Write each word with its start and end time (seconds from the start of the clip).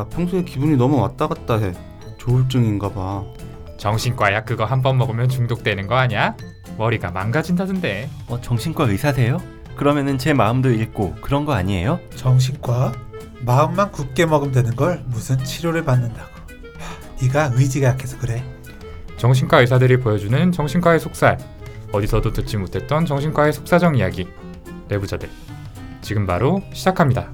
나 0.00 0.04
평소에 0.06 0.44
기분이 0.44 0.76
너무 0.76 0.96
왔다 0.98 1.26
갔다 1.28 1.58
해. 1.58 1.74
조울증인가 2.16 2.90
봐. 2.90 3.22
정신과 3.76 4.32
약 4.32 4.46
그거 4.46 4.64
한 4.64 4.80
번 4.80 4.96
먹으면 4.96 5.28
중독되는 5.28 5.86
거 5.86 5.94
아니야? 5.96 6.34
머리가 6.78 7.10
망가진다던데. 7.10 8.08
어, 8.28 8.40
정신과 8.40 8.84
의사세요? 8.84 9.36
그러면은 9.76 10.16
제 10.16 10.32
마음도 10.32 10.70
읽고 10.70 11.16
그런 11.20 11.44
거 11.44 11.52
아니에요? 11.52 12.00
정신과 12.16 12.92
마음만 13.40 13.92
굳게 13.92 14.24
먹으면 14.24 14.54
되는 14.54 14.74
걸 14.74 15.02
무슨 15.06 15.36
치료를 15.44 15.84
받는다고. 15.84 16.30
하, 16.78 17.22
네가 17.22 17.50
의지가 17.54 17.88
약해서 17.88 18.16
그래. 18.18 18.42
정신과 19.18 19.60
의사들이 19.60 19.98
보여주는 20.00 20.50
정신과의 20.50 20.98
속살. 20.98 21.36
어디서도 21.92 22.32
듣지 22.32 22.56
못했던 22.56 23.04
정신과의 23.04 23.52
속사정 23.52 23.96
이야기. 23.96 24.26
내부자들. 24.88 25.28
지금 26.00 26.24
바로 26.26 26.62
시작합니다. 26.72 27.30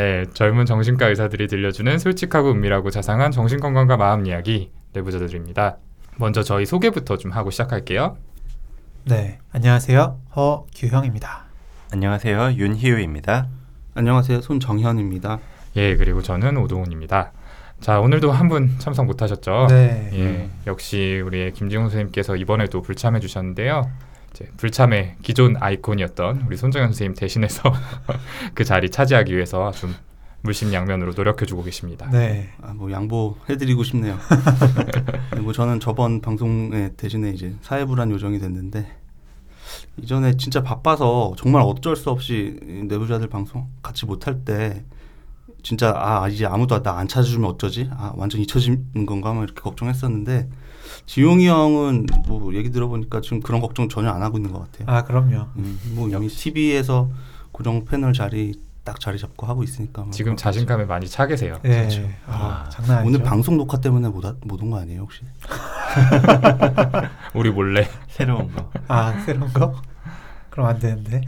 네, 0.00 0.24
젊은 0.32 0.64
정신과 0.64 1.08
의사들이 1.08 1.46
들려주는 1.46 1.98
솔직하고 1.98 2.52
은밀하고 2.52 2.88
자상한 2.88 3.30
정신건강과 3.30 3.98
마음 3.98 4.24
이야기 4.24 4.70
내부자들입니다. 4.94 5.76
먼저 6.16 6.42
저희 6.42 6.64
소개부터 6.64 7.18
좀 7.18 7.32
하고 7.32 7.50
시작할게요. 7.50 8.16
네, 9.04 9.38
안녕하세요. 9.52 10.18
허규형입니다. 10.34 11.44
안녕하세요. 11.92 12.52
윤희우입니다. 12.54 13.48
안녕하세요. 13.92 14.40
손정현입니다. 14.40 15.38
예, 15.76 15.94
그리고 15.96 16.22
저는 16.22 16.56
오동훈입니다. 16.56 17.32
자, 17.82 18.00
오늘도 18.00 18.32
한 18.32 18.48
분 18.48 18.78
참석 18.78 19.04
못 19.04 19.20
하셨죠? 19.20 19.66
네. 19.68 20.08
예, 20.14 20.48
역시 20.66 21.20
우리 21.22 21.52
김지용 21.52 21.82
선생님께서 21.84 22.36
이번에도 22.36 22.80
불참해 22.80 23.20
주셨는데요. 23.20 23.82
이제 24.32 24.48
불참의 24.56 25.16
기존 25.22 25.56
아이콘이었던 25.58 26.44
우리 26.46 26.56
손정현 26.56 26.88
선생님 26.88 27.14
대신해서 27.14 27.62
그 28.54 28.64
자리 28.64 28.90
차지하기 28.90 29.34
위해서 29.34 29.70
좀 29.72 29.94
물심양면으로 30.42 31.12
노력해주고 31.14 31.62
계십니다. 31.64 32.08
네. 32.10 32.50
아, 32.62 32.72
뭐 32.72 32.90
양보해드리고 32.90 33.82
싶네요. 33.84 34.18
네, 35.34 35.40
뭐 35.40 35.52
저는 35.52 35.80
저번 35.80 36.20
방송에 36.22 36.92
대신에 36.96 37.30
이제 37.30 37.54
사회불안 37.60 38.10
요정이 38.10 38.38
됐는데 38.38 38.86
이전에 39.98 40.36
진짜 40.36 40.62
바빠서 40.62 41.34
정말 41.36 41.62
어쩔 41.62 41.94
수 41.94 42.10
없이 42.10 42.58
이 42.62 42.84
내부자들 42.84 43.28
방송 43.28 43.68
같이 43.82 44.06
못할 44.06 44.44
때 44.44 44.84
진짜 45.62 45.92
아 45.94 46.26
이제 46.28 46.46
아무도 46.46 46.82
나 46.82 46.96
안 46.96 47.06
찾아주면 47.06 47.50
어쩌지? 47.50 47.88
아 47.92 48.12
완전 48.16 48.40
잊혀지는 48.40 49.04
건가? 49.06 49.34
막 49.34 49.42
이렇게 49.42 49.60
걱정했었는데 49.60 50.48
지용이 51.06 51.48
형은 51.48 52.06
뭐 52.26 52.54
얘기 52.54 52.70
들어보니까 52.70 53.20
지금 53.20 53.40
그런 53.40 53.60
걱정 53.60 53.88
전혀 53.88 54.10
안 54.10 54.22
하고 54.22 54.38
있는 54.38 54.52
것 54.52 54.60
같아요. 54.60 54.94
아, 54.94 55.04
그럼요. 55.04 55.46
음, 55.56 55.78
뭐 55.94 56.08
이미 56.08 56.28
TV에서 56.28 57.10
고정 57.52 57.84
패널 57.84 58.12
자리 58.12 58.54
딱 58.84 58.98
자리 58.98 59.18
잡고 59.18 59.46
하고 59.46 59.62
있으니까 59.62 60.02
뭐 60.02 60.10
지금 60.10 60.30
그렇겠죠. 60.30 60.42
자신감에 60.42 60.84
많이 60.84 61.06
차 61.06 61.26
계세요. 61.26 61.58
예. 61.64 61.68
그렇죠. 61.68 62.02
아, 62.26 62.64
아, 62.66 62.68
장난 62.70 62.98
아니죠. 62.98 63.08
오늘 63.08 63.22
방송 63.22 63.56
녹화 63.56 63.78
때문에 63.78 64.08
못온 64.08 64.70
거 64.70 64.78
아니에요 64.78 65.02
혹시? 65.02 65.22
우리 67.34 67.50
몰래 67.50 67.88
새로운 68.08 68.50
거. 68.52 68.70
아, 68.88 69.12
새로운 69.26 69.52
거? 69.52 69.74
그럼 70.48 70.66
안 70.66 70.78
되는데. 70.78 71.20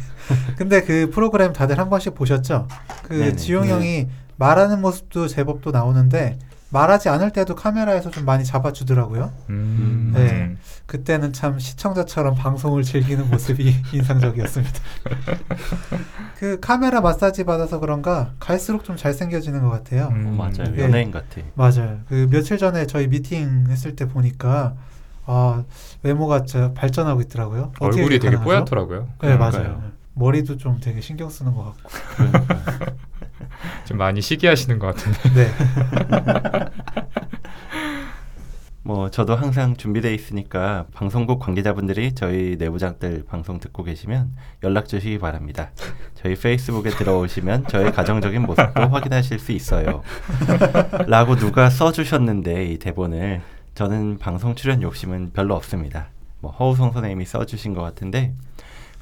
근데 0.56 0.82
그 0.82 1.10
프로그램 1.10 1.52
다들 1.52 1.78
한 1.78 1.88
번씩 1.90 2.14
보셨죠? 2.14 2.66
그 3.04 3.12
네네. 3.14 3.36
지용 3.36 3.64
네. 3.64 3.70
형이 3.70 4.08
말하는 4.36 4.80
모습도 4.80 5.28
제법 5.28 5.62
또 5.62 5.70
나오는데 5.70 6.38
말하지 6.72 7.10
않을 7.10 7.30
때도 7.32 7.54
카메라에서 7.54 8.10
좀 8.10 8.24
많이 8.24 8.44
잡아주더라고요. 8.44 9.30
음, 9.50 10.12
네. 10.14 10.56
그때는 10.86 11.34
참 11.34 11.58
시청자처럼 11.58 12.34
방송을 12.34 12.82
즐기는 12.82 13.28
모습이 13.30 13.74
인상적이었습니다. 13.92 14.80
그 16.38 16.58
카메라 16.60 17.02
마사지 17.02 17.44
받아서 17.44 17.78
그런가 17.78 18.32
갈수록 18.40 18.84
좀 18.84 18.96
잘생겨지는 18.96 19.60
것 19.60 19.68
같아요. 19.68 20.08
음, 20.12 20.28
어, 20.28 20.30
맞아요. 20.30 20.74
예. 20.76 20.84
연예인 20.84 21.10
같아. 21.10 21.42
맞아요. 21.54 22.00
그 22.08 22.26
며칠 22.30 22.56
전에 22.56 22.86
저희 22.86 23.06
미팅 23.06 23.66
했을 23.68 23.94
때 23.94 24.08
보니까 24.08 24.74
아 25.26 25.64
외모가 26.02 26.42
발전하고 26.74 27.20
있더라고요. 27.20 27.72
얼굴이 27.80 28.18
되게? 28.18 28.36
뽀얗더라고요. 28.38 29.00
네 29.02 29.36
그러니까요. 29.36 29.62
맞아요. 29.62 29.82
머리도 30.14 30.56
좀 30.56 30.80
되게 30.80 31.02
신경 31.02 31.28
쓰는 31.28 31.54
것 31.54 31.64
같고. 31.64 32.96
좀 33.84 33.98
많이 33.98 34.20
시기하시는 34.20 34.78
것 34.78 34.94
같은데. 34.94 35.20
네. 35.34 35.50
뭐 38.84 39.10
저도 39.10 39.36
항상 39.36 39.76
준비돼 39.76 40.12
있으니까 40.12 40.86
방송국 40.92 41.38
관계자분들이 41.38 42.14
저희 42.14 42.56
내부장들 42.58 43.24
방송 43.28 43.60
듣고 43.60 43.84
계시면 43.84 44.34
연락 44.64 44.88
주시기 44.88 45.18
바랍니다. 45.18 45.70
저희 46.14 46.34
페이스북에 46.34 46.90
들어오시면 46.90 47.68
저의 47.68 47.92
가정적인 47.92 48.42
모습도 48.42 48.80
확인하실 48.88 49.38
수 49.38 49.52
있어요. 49.52 50.02
라고 51.06 51.36
누가 51.36 51.70
써주셨는데 51.70 52.66
이 52.66 52.78
대본을 52.78 53.40
저는 53.74 54.18
방송 54.18 54.56
출연 54.56 54.82
욕심은 54.82 55.30
별로 55.32 55.54
없습니다. 55.54 56.08
뭐 56.40 56.50
허우성 56.50 56.92
선생님이 56.92 57.24
써주신 57.24 57.74
것 57.74 57.82
같은데 57.82 58.34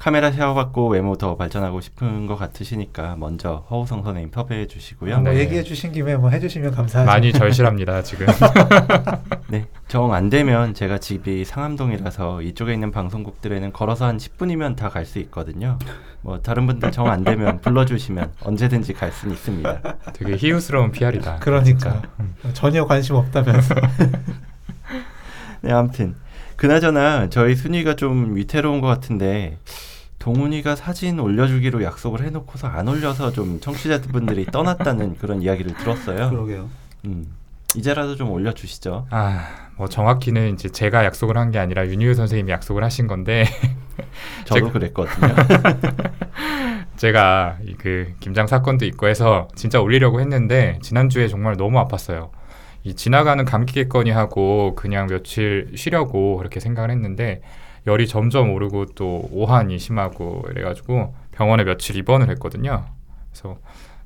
카메라 0.01 0.31
샤워 0.31 0.55
받고 0.55 0.87
외모 0.89 1.15
더 1.15 1.35
발전하고 1.37 1.79
싶은 1.79 2.25
것 2.25 2.35
같으시니까 2.35 3.17
먼저 3.19 3.63
허우성 3.69 4.01
선생님 4.03 4.31
섭외해 4.33 4.65
주시고요. 4.65 5.19
뭐 5.19 5.31
네. 5.31 5.41
얘기해 5.41 5.61
주신 5.61 5.91
김에 5.91 6.15
뭐 6.17 6.31
해주시면 6.31 6.71
감사하죠. 6.71 7.05
많이 7.05 7.31
절실합니다 7.31 8.01
지금. 8.01 8.25
네, 9.47 9.67
정 9.87 10.11
안 10.11 10.31
되면 10.31 10.73
제가 10.73 10.97
집이 10.97 11.45
상암동이라서 11.45 12.41
이쪽에 12.41 12.73
있는 12.73 12.89
방송국들에는 12.91 13.71
걸어서 13.73 14.05
한 14.05 14.17
10분이면 14.17 14.75
다 14.75 14.89
갈 14.89 15.05
수 15.05 15.19
있거든요. 15.19 15.77
뭐 16.21 16.39
다른 16.41 16.65
분들 16.65 16.91
정 16.91 17.05
안 17.07 17.23
되면 17.23 17.61
불러주시면 17.61 18.31
언제든지 18.43 18.93
갈 18.93 19.11
수는 19.11 19.35
있습니다. 19.35 19.81
되게 20.13 20.35
희우스러운 20.35 20.91
PR이다. 20.91 21.37
그러니까 21.41 22.01
전혀 22.53 22.87
관심 22.87 23.17
없다면서. 23.17 23.75
네, 25.61 25.71
아무튼 25.71 26.15
그나저나 26.55 27.29
저희 27.29 27.55
순위가 27.55 27.95
좀 27.95 28.35
위태로운 28.35 28.81
것 28.81 28.87
같은데 28.87 29.57
동훈이가 30.21 30.75
사진 30.75 31.19
올려주기로 31.19 31.83
약속을 31.83 32.21
해놓고서 32.23 32.67
안 32.67 32.87
올려서 32.87 33.31
좀 33.31 33.59
청취자분들이 33.59 34.45
떠났다는 34.45 35.17
그런 35.19 35.41
이야기를 35.41 35.75
들었어요. 35.77 36.29
그러게요. 36.29 36.69
음, 37.05 37.25
이제라도 37.75 38.15
좀 38.15 38.29
올려주시죠. 38.29 39.07
아, 39.09 39.47
뭐 39.77 39.87
정확히는 39.89 40.53
이제 40.53 40.69
제가 40.69 41.05
약속을 41.05 41.37
한 41.37 41.49
게 41.51 41.57
아니라 41.57 41.87
윤희우 41.87 42.13
선생님이 42.13 42.51
약속을 42.51 42.83
하신 42.83 43.07
건데 43.07 43.45
저도 44.45 44.67
제가- 44.67 44.71
그랬거든요. 44.73 45.35
제가 46.97 47.57
이그 47.65 48.13
김장 48.19 48.45
사건도 48.45 48.85
있고 48.85 49.07
해서 49.07 49.47
진짜 49.55 49.81
올리려고 49.81 50.19
했는데 50.21 50.77
지난주에 50.83 51.27
정말 51.29 51.57
너무 51.57 51.79
아팠어요. 51.79 52.29
이 52.83 52.93
지나가는 52.95 53.43
감기겠거니 53.43 54.11
하고 54.11 54.75
그냥 54.75 55.07
며칠 55.07 55.71
쉬려고 55.75 56.37
그렇게 56.37 56.59
생각을 56.59 56.91
했는데 56.91 57.41
열이 57.87 58.07
점점 58.07 58.51
오르고 58.53 58.87
또 58.95 59.27
오한이 59.31 59.79
심하고 59.79 60.45
이래가지고 60.51 61.13
병원에 61.31 61.63
며칠 61.63 61.95
입원을 61.97 62.29
했거든요. 62.31 62.85
그래서 63.31 63.57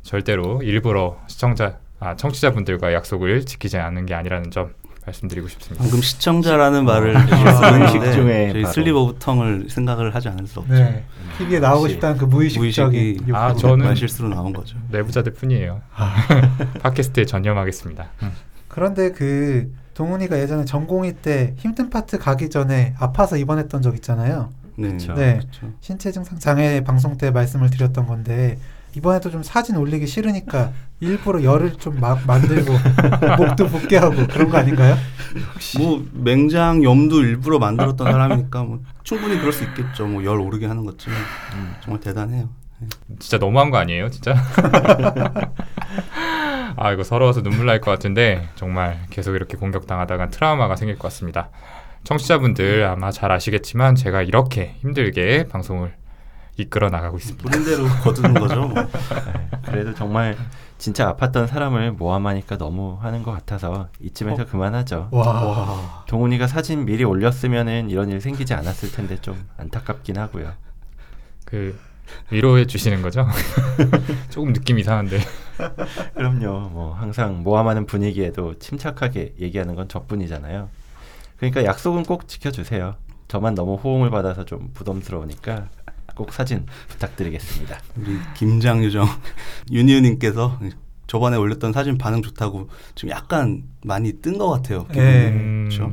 절대로 0.02 0.62
일부러 0.62 1.18
시청자 1.28 1.80
아 2.00 2.16
청취자분들과 2.16 2.94
약속을 2.94 3.46
지키지 3.46 3.78
않는 3.78 4.06
게 4.06 4.13
아니라는 4.13 4.52
점 4.52 4.74
말씀드리고 5.06 5.47
싶습니다. 5.50 5.84
방금 5.84 6.02
시청자라는 6.02 6.86
말을 6.86 7.16
아, 7.16 7.25
쓰는데 7.25 7.78
무의식 7.78 8.13
중에 8.13 8.50
저희 8.53 8.62
바로. 8.63 8.74
slip 8.74 8.96
of 8.96 9.16
tongue을 9.19 9.69
생각을 9.69 10.16
하지 10.16 10.30
않을 10.30 10.47
수 10.47 10.59
없죠. 10.62 10.74
네. 10.74 11.03
TV에 11.38 11.59
나오고 11.59 11.88
싶다는 11.90 12.18
그 12.18 12.25
무의식적인 12.25 13.19
욕구. 13.28 13.36
아, 13.38 13.53
저는- 13.53 13.84
말 13.84 13.96
실수로 13.96 14.30
나온 14.30 14.51
거죠. 14.54 14.77
내부자들 14.89 15.33
뿐이에요. 15.33 15.81
팟캐스트에 16.81 17.25
전념하겠습니다. 17.25 18.07
음. 18.24 18.31
그런데 18.68 19.12
그 19.12 19.72
동훈이가 19.95 20.38
예전에 20.39 20.65
전공의 20.65 21.15
때 21.24 21.53
힘든 21.57 21.89
파트 21.89 22.19
가기 22.19 22.50
전에 22.50 22.94
아파서 23.00 23.38
입원했던 23.38 23.81
적 23.81 23.95
있잖아요. 23.95 24.50
네. 24.75 24.89
그쵸. 24.92 25.13
네. 25.13 25.39
그쵸. 25.39 25.71
신체 25.81 26.12
증상 26.12 26.38
장애 26.38 26.83
방송 26.83 27.18
때 27.18 27.31
말씀을 27.31 27.69
드렸던 27.69 28.06
건데 28.06 28.59
이번에도 28.95 29.30
좀 29.31 29.42
사진 29.44 29.75
올리기 29.77 30.06
싫으니까 30.07 30.71
일부러 31.01 31.44
열을 31.44 31.74
좀 31.77 31.97
막 32.00 32.25
만들고 32.27 32.74
목도 33.39 33.68
붓게 33.68 33.97
하고 33.97 34.15
그런 34.27 34.50
거 34.50 34.57
아닌가요? 34.57 34.95
뭐 35.77 36.06
맹장 36.13 36.83
염도 36.83 37.21
일부러 37.21 37.59
만들었던 37.59 38.09
사람이니까 38.12 38.63
뭐 38.63 38.80
충분히 39.03 39.38
그럴 39.39 39.51
수 39.53 39.63
있겠죠. 39.65 40.07
뭐 40.07 40.24
열 40.24 40.39
오르게 40.39 40.65
하는 40.65 40.86
것쯤 40.86 41.12
음. 41.56 41.74
정말 41.81 42.00
대단해요. 42.01 42.50
진짜 43.19 43.38
너무한 43.38 43.69
거 43.71 43.77
아니에요, 43.77 44.09
진짜? 44.09 44.36
아 46.77 46.92
이거 46.92 47.04
서러워서 47.04 47.42
눈물 47.42 47.66
날 47.68 47.80
것 47.80 47.92
같은데 47.92 48.48
정말 48.56 49.00
계속 49.10 49.36
이렇게 49.36 49.57
공격당하다가 49.57 50.30
트라우마가 50.30 50.75
생길 50.75 50.98
것 50.98 51.04
같습니다. 51.10 51.50
청취자분들 52.04 52.86
아마 52.86 53.12
잘 53.12 53.31
아시겠지만 53.31 53.95
제가 53.95 54.22
이렇게 54.22 54.75
힘들게 54.80 55.48
방송을 55.50 55.94
이끌어 56.57 56.89
나가고 56.89 57.18
있습니다. 57.18 57.44
부른 57.44 57.66
대로 57.66 57.83
거두는 58.04 58.33
거죠. 58.36 58.62
뭐. 58.68 58.75
그래도 59.66 59.94
정말 59.94 60.38
진짜 60.77 61.13
아팠던 61.13 61.48
사람을 61.48 61.94
모함하니까 61.94 62.57
너무 62.57 62.98
하는 63.01 63.24
것 63.24 63.31
같아서 63.31 63.89
이쯤에서 64.00 64.44
어. 64.44 64.45
그만하죠. 64.45 65.10
와. 65.12 66.04
동훈이가 66.07 66.48
사진 66.48 66.86
미리 66.86 67.04
올렸으면은 67.04 67.89
이런 67.89 68.10
일 68.10 68.22
생기지 68.22 68.54
않았을 68.54 68.92
텐데 68.92 69.18
좀 69.22 69.48
안타깝긴 69.57 70.18
하고요. 70.18 70.54
그 71.45 71.77
위로해 72.31 72.66
주시는 72.66 73.02
거죠? 73.02 73.28
조금 74.30 74.54
느낌 74.54 74.80
이상한데. 74.80 75.19
그럼요. 76.16 76.69
뭐 76.69 76.94
항상 76.94 77.44
모함하는 77.44 77.86
분위기에도 77.86 78.57
침착하게 78.60 79.36
얘기하는 79.40 79.75
건 79.75 79.88
저뿐이잖아요. 79.88 80.69
그러니까 81.38 81.63
약속은 81.66 82.04
꼭 82.04 82.28
지켜주세요. 82.28 82.96
저만 83.28 83.56
너무 83.56 83.75
호응을 83.75 84.10
받아서 84.10 84.46
좀 84.46 84.72
부담스러우니까 84.74 85.69
꼭 86.16 86.31
사진 86.31 86.66
부탁드리겠습니다. 86.88 87.80
우리 87.98 88.18
김장유정 88.36 89.06
윤희은님께서 89.72 90.60
저번에 91.07 91.38
올렸던 91.38 91.72
사진 91.74 91.98
반응 91.98 92.22
좋다고 92.22 92.69
지금 92.96 93.10
약간 93.12 93.63
많이 93.84 94.13
뜬 94.22 94.38
것 94.38 94.50
같아요. 94.50 94.88
예. 94.96 95.30
음, 95.30 95.68
그렇죠. 95.69 95.92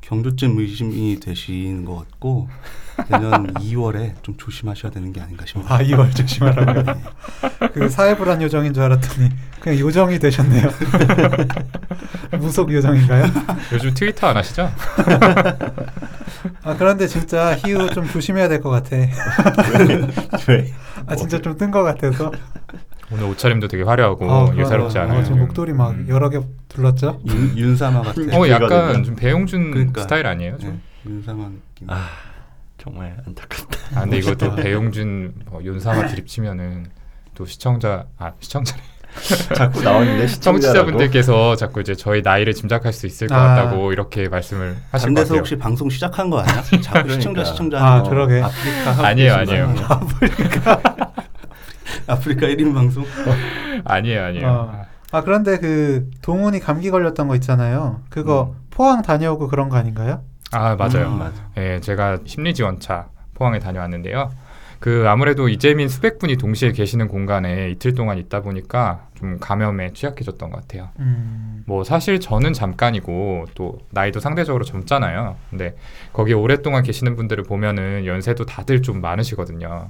경조증 0.00 0.58
의심이 0.58 1.18
되시는 1.20 1.84
것 1.84 1.96
같고 1.96 2.48
내년 3.08 3.52
2월에 3.60 4.14
좀 4.22 4.36
조심하셔야 4.38 4.90
되는 4.92 5.12
게 5.12 5.20
아닌가 5.20 5.44
싶습니다. 5.44 5.74
아, 5.74 5.82
이월 5.82 6.10
조심하라고요. 6.12 6.96
그 7.74 7.88
사회 7.90 8.16
불안 8.16 8.40
요정인 8.40 8.72
줄 8.72 8.82
알았더니 8.84 9.28
그냥 9.60 9.78
요정이 9.78 10.18
되셨네요. 10.18 10.68
무속 12.40 12.72
요정인가요? 12.72 13.24
요즘 13.72 13.92
트위터 13.94 14.28
안 14.28 14.36
하시죠? 14.38 14.70
아 16.62 16.76
그런데 16.76 17.06
진짜 17.06 17.54
희우 17.56 17.90
좀 17.90 18.06
조심해야 18.08 18.48
될 18.48 18.60
것 18.60 18.70
같아. 18.70 18.96
왜? 20.48 20.72
아 21.06 21.14
진짜 21.16 21.40
좀 21.40 21.56
뜬 21.58 21.70
것 21.70 21.82
같아서. 21.82 22.32
오늘 23.12 23.24
옷차림도 23.24 23.68
되게 23.68 23.82
화려하고 23.84 24.30
아, 24.30 24.54
예사롭지 24.56 24.94
그러네요. 24.94 25.02
않아요. 25.02 25.20
어, 25.20 25.22
지금 25.24 25.38
목도리 25.40 25.72
막 25.72 25.90
음. 25.90 26.06
여러 26.08 26.28
개 26.28 26.40
둘렀죠. 26.68 27.20
윤, 27.26 27.56
윤사마 27.56 28.02
같아요. 28.02 28.28
어 28.36 28.48
약간. 28.48 29.04
좀 29.04 29.14
배용준 29.16 29.70
그러니까. 29.70 30.02
스타일 30.02 30.26
아니에요? 30.26 30.58
좀? 30.58 30.80
네, 31.04 31.10
윤사마 31.12 31.44
느낌. 31.44 31.88
아 31.88 32.08
정말 32.78 33.16
안타깝다. 33.26 33.78
아 33.94 34.00
근데 34.02 34.18
이것도. 34.18 34.56
배용준 34.56 35.34
뭐 35.50 35.62
윤사마 35.62 36.06
드립치면은 36.08 36.86
또 37.34 37.46
시청자 37.46 38.06
아 38.18 38.32
시청자 38.40 38.74
자꾸 39.54 39.82
나오는데. 39.82 40.26
청취자분들께서 40.40 41.56
자꾸 41.56 41.80
이제 41.80 41.94
저희 41.94 42.22
나이를 42.22 42.52
짐작할 42.54 42.92
수 42.92 43.06
있을 43.06 43.28
것 43.28 43.34
아. 43.36 43.54
같다고 43.54 43.92
이렇게 43.92 44.28
말씀을 44.28 44.76
다른 44.90 45.14
것 45.14 45.20
데서 45.20 45.28
같아요. 45.28 45.38
혹시 45.38 45.56
방송 45.56 45.88
시작한 45.88 46.28
거 46.28 46.40
아니야? 46.40 46.62
자꾸 46.62 46.80
그러니까. 47.06 47.14
시청자 47.14 47.44
시청자 47.44 47.78
아, 47.86 48.02
거. 48.02 48.10
그러게. 48.10 48.42
아프리카 48.42 49.06
아니에요, 49.06 49.34
아니에요. 49.34 49.74
아프리카 49.88 50.85
1인 52.08 52.74
방송. 52.74 53.04
아니에요, 53.84 54.24
아니에요. 54.24 54.48
어. 54.48 54.86
아 55.12 55.22
그런데 55.22 55.58
그 55.58 56.10
동훈이 56.22 56.60
감기 56.60 56.90
걸렸던 56.90 57.28
거 57.28 57.34
있잖아요. 57.36 58.02
그거 58.10 58.54
음. 58.54 58.66
포항 58.70 59.02
다녀오고 59.02 59.48
그런 59.48 59.68
거 59.68 59.76
아닌가요? 59.76 60.22
아 60.52 60.76
맞아요. 60.76 61.08
음, 61.08 61.18
맞아. 61.18 61.48
예, 61.56 61.80
제가 61.80 62.18
심리 62.24 62.54
지원차 62.54 63.08
포항에 63.34 63.58
다녀왔는데요. 63.58 64.30
그 64.78 65.04
아무래도 65.08 65.48
이재민 65.48 65.88
수백 65.88 66.18
분이 66.18 66.36
동시에 66.36 66.72
계시는 66.72 67.08
공간에 67.08 67.70
이틀 67.70 67.94
동안 67.94 68.18
있다 68.18 68.42
보니까 68.42 69.06
좀 69.14 69.38
감염에 69.40 69.92
취약해졌던 69.94 70.50
것 70.50 70.60
같아요. 70.60 70.90
음. 70.98 71.64
뭐 71.66 71.82
사실 71.82 72.20
저는 72.20 72.52
잠깐이고 72.52 73.46
또 73.54 73.78
나이도 73.90 74.20
상대적으로 74.20 74.64
젊잖아요. 74.64 75.36
근데 75.50 75.76
거기 76.12 76.34
오랫동안 76.34 76.82
계시는 76.82 77.16
분들을 77.16 77.44
보면은 77.44 78.04
연세도 78.06 78.44
다들 78.44 78.82
좀 78.82 79.00
많으시거든요. 79.00 79.88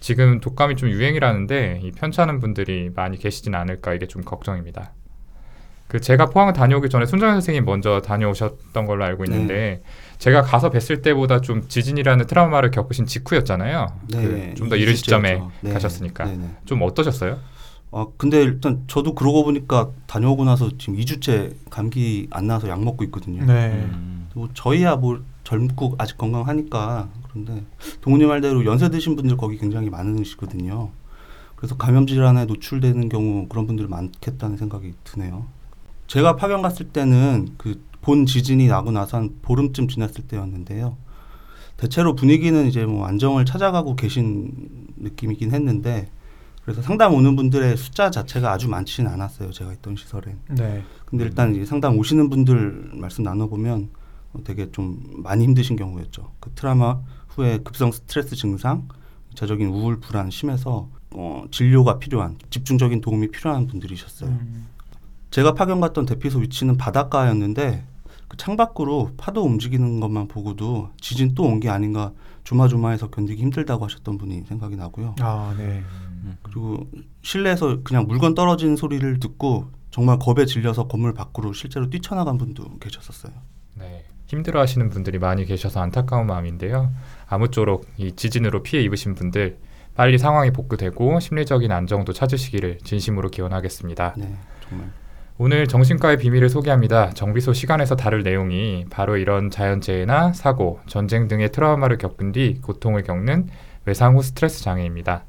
지금 0.00 0.40
독감이 0.40 0.76
좀 0.76 0.90
유행이라는데 0.90 1.80
이 1.82 1.92
편찮은 1.92 2.40
분들이 2.40 2.90
많이 2.94 3.18
계시진 3.18 3.54
않을까 3.54 3.94
이게 3.94 4.06
좀 4.06 4.22
걱정입니다. 4.22 4.92
그 5.88 6.00
제가 6.00 6.26
포항 6.26 6.52
다녀오기 6.52 6.90
전에 6.90 7.06
손정현 7.06 7.36
선생님 7.36 7.64
먼저 7.64 8.02
다녀오셨던 8.02 8.84
걸로 8.84 9.04
알고 9.04 9.24
있는데 9.24 9.82
제가 10.18 10.42
가서 10.42 10.70
뵀을 10.70 11.02
때보다 11.02 11.40
좀 11.40 11.66
지진이라는 11.66 12.26
트라우마를 12.26 12.70
겪으신 12.70 13.06
직후였잖아요. 13.06 13.86
네, 14.08 14.54
좀더 14.54 14.76
이른 14.76 14.94
시점에. 14.94 15.42
네, 15.62 15.72
가셨으니까 15.72 16.26
네, 16.26 16.36
네. 16.36 16.50
좀 16.66 16.82
어떠셨어요? 16.82 17.38
아 17.90 18.06
근데 18.18 18.42
일단 18.42 18.84
저도 18.86 19.14
그러고 19.14 19.44
보니까 19.44 19.88
다녀오고 20.06 20.44
나서 20.44 20.68
지금 20.76 20.96
2주째 20.96 21.54
감기 21.70 22.28
안 22.30 22.46
나서 22.46 22.68
약 22.68 22.84
먹고 22.84 23.02
있거든요. 23.04 23.46
네. 23.46 23.70
음. 23.72 24.28
뭐 24.34 24.50
저희야 24.52 24.96
뭐 24.96 25.22
젊고 25.44 25.94
아직 25.96 26.18
건강하니까 26.18 27.08
그런데 27.44 27.64
동훈이 28.00 28.26
말대로 28.26 28.64
연세 28.64 28.88
드신 28.90 29.16
분들 29.16 29.36
거기 29.36 29.58
굉장히 29.58 29.90
많으시거든요. 29.90 30.90
그래서 31.56 31.76
감염 31.76 32.06
질환에 32.06 32.44
노출되는 32.44 33.08
경우 33.08 33.48
그런 33.48 33.66
분들 33.66 33.88
많겠다는 33.88 34.56
생각이 34.56 34.94
드네요. 35.04 35.46
제가 36.06 36.36
파견 36.36 36.62
갔을 36.62 36.88
때는 36.88 37.48
그 37.56 37.88
본 38.08 38.26
지진이 38.26 38.68
나고 38.68 38.90
나서 38.90 39.18
한 39.18 39.36
보름쯤 39.42 39.88
지났을 39.88 40.26
때였는데요. 40.26 40.96
대체로 41.76 42.14
분위기는 42.14 42.66
이제 42.66 42.86
뭐 42.86 43.06
안정을 43.06 43.44
찾아가고 43.44 43.96
계신 43.96 44.50
느낌이긴 44.96 45.52
했는데 45.52 46.10
그래서 46.64 46.80
상담 46.82 47.14
오는 47.14 47.36
분들의 47.36 47.76
숫자 47.76 48.10
자체가 48.10 48.50
아주 48.50 48.68
많지는 48.68 49.10
않았어요. 49.10 49.50
제가 49.52 49.72
있던 49.74 49.96
시설엔. 49.96 50.38
네. 50.56 50.82
근데 51.04 51.24
일단 51.24 51.54
이제 51.54 51.64
상담 51.66 51.98
오시는 51.98 52.30
분들 52.30 52.92
말씀 52.94 53.24
나눠보면 53.24 53.90
어, 54.32 54.40
되게 54.44 54.70
좀 54.72 55.02
많이 55.18 55.44
힘드신 55.44 55.76
경우였죠. 55.76 56.32
그 56.40 56.50
트라우마 56.54 57.00
후에 57.38 57.58
급성 57.58 57.92
스트레스 57.92 58.34
증상, 58.36 58.88
자적인 59.34 59.68
우울 59.68 60.00
불안 60.00 60.30
심해서 60.30 60.88
어, 61.12 61.44
진료가 61.50 61.98
필요한 62.00 62.36
집중적인 62.50 63.00
도움이 63.00 63.30
필요한 63.30 63.66
분들이셨어요. 63.68 64.28
음. 64.30 64.66
제가 65.30 65.54
파견 65.54 65.80
갔던 65.80 66.04
대피소 66.06 66.40
위치는 66.40 66.76
바닷가였는데 66.76 67.84
그 68.26 68.36
창밖으로 68.36 69.12
파도 69.16 69.42
움직이는 69.44 70.00
것만 70.00 70.28
보고도 70.28 70.90
지진 71.00 71.34
또 71.34 71.44
온 71.44 71.60
게 71.60 71.68
아닌가 71.70 72.12
조마조마해서 72.44 73.08
견디기 73.10 73.40
힘들다고 73.42 73.84
하셨던 73.84 74.18
분이 74.18 74.42
생각이 74.48 74.76
나고요. 74.76 75.14
아 75.20 75.54
네. 75.56 75.82
그리고 76.42 76.86
실내에서 77.22 77.82
그냥 77.84 78.06
물건 78.06 78.34
떨어지는 78.34 78.76
소리를 78.76 79.20
듣고 79.20 79.70
정말 79.90 80.18
겁에 80.18 80.44
질려서 80.46 80.88
건물 80.88 81.14
밖으로 81.14 81.52
실제로 81.52 81.88
뛰쳐나간 81.88 82.36
분도 82.36 82.64
계셨었어요. 82.78 83.32
네. 83.76 84.04
힘들어 84.28 84.60
하시는 84.60 84.90
분들이 84.90 85.18
많이 85.18 85.46
계셔서 85.46 85.80
안타까운 85.80 86.26
마음인데요. 86.26 86.92
아무쪼록 87.26 87.86
이 87.96 88.12
지진으로 88.12 88.62
피해 88.62 88.82
입으신 88.82 89.14
분들 89.14 89.56
빨리 89.96 90.18
상황이 90.18 90.52
복구되고 90.52 91.18
심리적인 91.18 91.72
안정도 91.72 92.12
찾으시기를 92.12 92.78
진심으로 92.84 93.30
기원하겠습니다. 93.30 94.14
네, 94.18 94.36
정말. 94.68 94.88
오늘 95.38 95.66
정신과의 95.66 96.18
비밀을 96.18 96.50
소개합니다. 96.50 97.10
정비소 97.10 97.54
시간에서 97.54 97.96
다룰 97.96 98.22
내용이 98.22 98.84
바로 98.90 99.16
이런 99.16 99.50
자연재해나 99.50 100.34
사고, 100.34 100.80
전쟁 100.86 101.26
등의 101.26 101.50
트라우마를 101.50 101.96
겪은 101.96 102.32
뒤 102.32 102.60
고통을 102.60 103.04
겪는 103.04 103.48
외상 103.86 104.14
후 104.14 104.22
스트레스 104.22 104.62
장애입니다. 104.62 105.24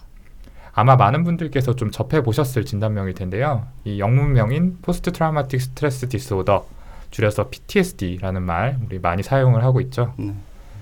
아마 0.74 0.96
많은 0.98 1.24
분들께서 1.24 1.76
좀 1.76 1.90
접해 1.90 2.22
보셨을 2.22 2.66
진단명일 2.66 3.14
텐데요. 3.14 3.66
이 3.86 4.00
영문명인 4.00 4.80
post 4.82 5.12
traumatic 5.12 5.62
stress 5.62 6.10
disorder, 6.10 6.66
줄여서 7.12 7.50
PTSD라는 7.50 8.42
말 8.44 8.78
우리 8.86 9.00
많이 9.00 9.24
사용을 9.24 9.64
하고 9.64 9.82
있죠. 9.82 10.14
네. 10.18 10.34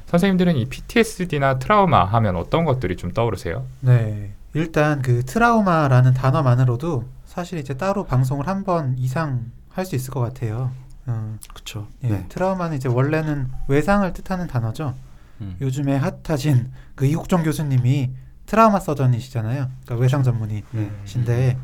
선생님들은 0.07 0.55
이 0.55 0.65
PTSD나 0.65 1.59
트라우마 1.59 2.05
하면 2.05 2.35
어떤 2.37 2.65
것들이 2.65 2.95
좀 2.97 3.11
떠오르세요? 3.11 3.65
네. 3.81 4.31
일단 4.53 5.01
그 5.01 5.23
트라우마라는 5.25 6.13
단어만으로도 6.13 7.03
사실 7.25 7.59
이제 7.59 7.73
따로 7.75 8.05
방송을 8.05 8.47
한 8.47 8.63
번 8.63 8.95
이상 8.97 9.51
할 9.69 9.85
수 9.85 9.95
있을 9.95 10.11
것 10.11 10.21
같아요. 10.21 10.71
음, 11.07 11.37
그렇죠. 11.53 11.87
예, 12.03 12.07
네. 12.09 12.25
트라우마는 12.29 12.77
이제 12.77 12.89
원래는 12.89 13.47
외상을 13.67 14.11
뜻하는 14.13 14.47
단어죠. 14.47 14.95
음. 15.41 15.55
요즘에 15.61 15.95
핫하신 15.97 16.71
그 16.95 17.05
이국종 17.05 17.43
교수님이 17.43 18.11
트라우마 18.47 18.79
서전이시잖아요. 18.79 19.67
그러니까 19.85 19.95
외상 20.01 20.23
전문의신데 20.23 21.57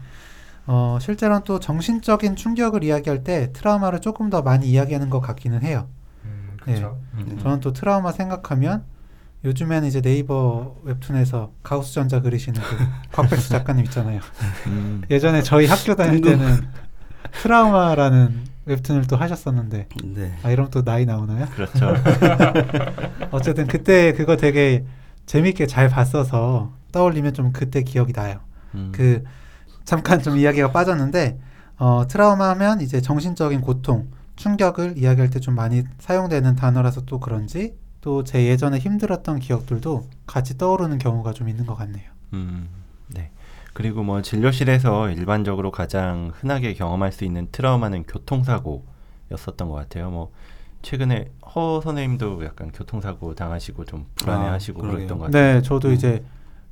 어, 0.66 0.98
실제로는 1.02 1.44
또 1.44 1.60
정신적인 1.60 2.36
충격을 2.36 2.84
이야기할 2.84 3.24
때 3.24 3.52
트라우마를 3.54 4.00
조금 4.02 4.30
더 4.30 4.42
많이 4.42 4.68
이야기하는 4.68 5.10
것 5.10 5.20
같기는 5.20 5.62
해요. 5.64 5.88
음, 6.24 6.58
그쵸. 6.62 7.00
음. 7.16 7.38
저는 7.42 7.60
또 7.60 7.74
트라우마 7.74 8.12
생각하면 8.12 8.84
요즘에는 9.44 9.88
이제 9.88 10.02
네이버 10.02 10.78
웹툰에서 10.84 11.52
가우스전자 11.64 12.22
그리시는 12.22 12.62
그 12.62 12.78
곽백수 13.12 13.50
작가님 13.50 13.84
있잖아요. 13.86 14.22
음. 14.68 15.02
예전에 15.12 15.42
저희 15.42 15.66
학교 15.66 15.96
다닐 15.96 16.22
때는 16.22 16.66
트라우마라는 17.42 18.54
웹툰을 18.66 19.08
또 19.08 19.18
하셨었는데 19.18 19.90
네. 20.06 20.38
아 20.44 20.52
이러면 20.52 20.72
또 20.72 20.84
나이 20.84 21.06
나오나요? 21.06 21.46
그렇죠. 21.48 21.94
어쨌든 23.32 23.68
그때 23.68 24.14
그거 24.14 24.38
되게 24.38 24.86
재밌게 25.26 25.68
잘 25.68 25.90
봤어서 25.90 26.72
떠올리면 26.94 27.34
좀 27.34 27.52
그때 27.52 27.84
기억이 27.84 28.14
나요. 28.14 28.40
음. 28.76 28.92
그 28.96 29.24
잠깐 29.86 30.22
좀 30.22 30.38
이야기가 30.38 30.72
빠졌는데 30.72 31.40
어, 31.78 32.06
트라우마 32.08 32.50
하면 32.52 32.82
이제 32.82 33.02
정신적인 33.02 33.62
고통, 33.62 34.08
충격을 34.36 34.98
이야기할 34.98 35.30
때 35.30 35.40
좀 35.40 35.56
많이 35.56 35.84
사용되는 36.00 36.56
단어라서 36.56 37.02
또 37.06 37.20
그런지 37.20 37.76
또 38.02 38.24
제 38.24 38.46
예전에 38.48 38.80
힘들었던 38.80 39.40
기억들도 39.40 40.08
같이 40.28 40.58
떠오르는 40.58 40.98
경우가 40.98 41.34
좀 41.34 41.50
있는 41.50 41.66
것 41.66 41.76
같네요. 41.76 42.10
음, 42.34 42.68
네. 43.08 43.32
그리고 43.74 44.04
뭐 44.04 44.22
진료실에서 44.22 45.10
일반적으로 45.10 45.72
가장 45.72 46.32
흔하게 46.36 46.74
경험할 46.74 47.12
수 47.12 47.24
있는 47.26 47.48
트라우마는 47.52 48.04
교통사고였었던 48.04 49.68
것 49.70 49.76
같아요. 49.76 50.10
뭐 50.12 50.32
최근에 50.82 51.32
허 51.56 51.82
선생님도 51.82 52.44
약간 52.46 52.72
교통사고 52.72 53.36
당하시고 53.36 53.86
좀 53.86 54.06
불안해하시고 54.16 54.86
아. 54.86 54.92
그랬던 54.92 55.18
것 55.18 55.26
같아요. 55.26 55.54
네, 55.56 55.62
저도 55.62 55.90
음. 55.90 55.94
이제 55.94 56.24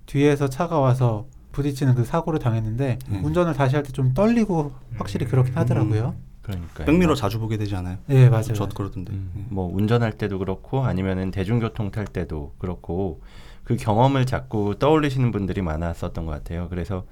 뒤에서 0.06 0.50
차가 0.50 0.80
와서 0.80 1.26
부딪히는 1.52 1.96
그 1.96 2.04
사고를 2.06 2.40
당했는데 2.40 3.00
음. 3.10 3.22
운전을 3.26 3.54
다시 3.54 3.76
할 3.76 3.84
때 3.84 3.92
좀 3.92 4.14
떨리고 4.14 4.72
확실히 4.98 5.26
그렇긴 5.26 5.56
하더라고요. 5.56 6.16
그러니까 6.42 6.86
백미러 6.86 7.14
자주 7.16 7.40
보게 7.40 7.58
되지 7.58 7.76
않아요? 7.76 7.98
네, 8.08 8.30
맞아요. 8.30 8.54
저도 8.54 8.74
그러던데. 8.76 9.14
음, 9.14 9.32
예. 9.38 9.46
뭐 9.50 9.70
운전할 9.74 10.14
때도 10.14 10.40
그렇고 10.40 10.84
아니면은 10.86 11.30
대중교통 11.32 11.92
탈 11.92 12.06
때도 12.06 12.54
그렇고 12.58 13.22
그 13.64 13.76
경험을 13.76 14.26
자꾸 14.26 14.76
떠올리시는 14.80 15.32
분들이 15.32 15.62
많았었던 15.62 16.26
것 16.26 16.32
같아요. 16.32 16.68
그래서 16.70 17.06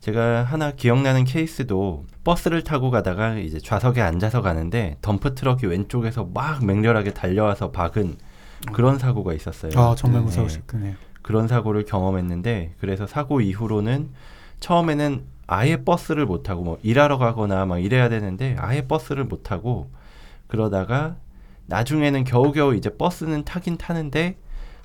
제가 0.00 0.42
하나 0.44 0.70
기억나는 0.72 1.24
케이스도 1.24 2.04
버스를 2.24 2.62
타고 2.62 2.90
가다가 2.90 3.36
이제 3.38 3.58
좌석에 3.58 4.02
앉아서 4.02 4.42
가는데 4.42 4.98
덤프 5.00 5.34
트럭이 5.34 5.64
왼쪽에서 5.66 6.28
막 6.34 6.62
맹렬하게 6.64 7.14
달려와서 7.14 7.70
박은 7.70 8.16
그런 8.72 8.98
사고가 8.98 9.32
있었어요. 9.32 9.72
아, 9.80 9.94
정말 9.96 10.20
네. 10.20 10.26
무서우셨겠네요. 10.26 10.94
그런 11.24 11.48
사고를 11.48 11.86
경험했는데 11.86 12.74
그래서 12.78 13.06
사고 13.06 13.40
이후로는 13.40 14.10
처음에는 14.60 15.24
아예 15.46 15.82
버스를 15.82 16.26
못 16.26 16.42
타고 16.42 16.62
뭐 16.62 16.78
일하러 16.82 17.16
가거나 17.16 17.64
막 17.64 17.78
이래야 17.78 18.10
되는데 18.10 18.56
아예 18.58 18.86
버스를 18.86 19.24
못 19.24 19.42
타고 19.42 19.88
그러다가 20.48 21.16
나중에는 21.64 22.24
겨우겨우 22.24 22.74
이제 22.74 22.90
버스는 22.90 23.44
타긴 23.44 23.78
타는데 23.78 24.36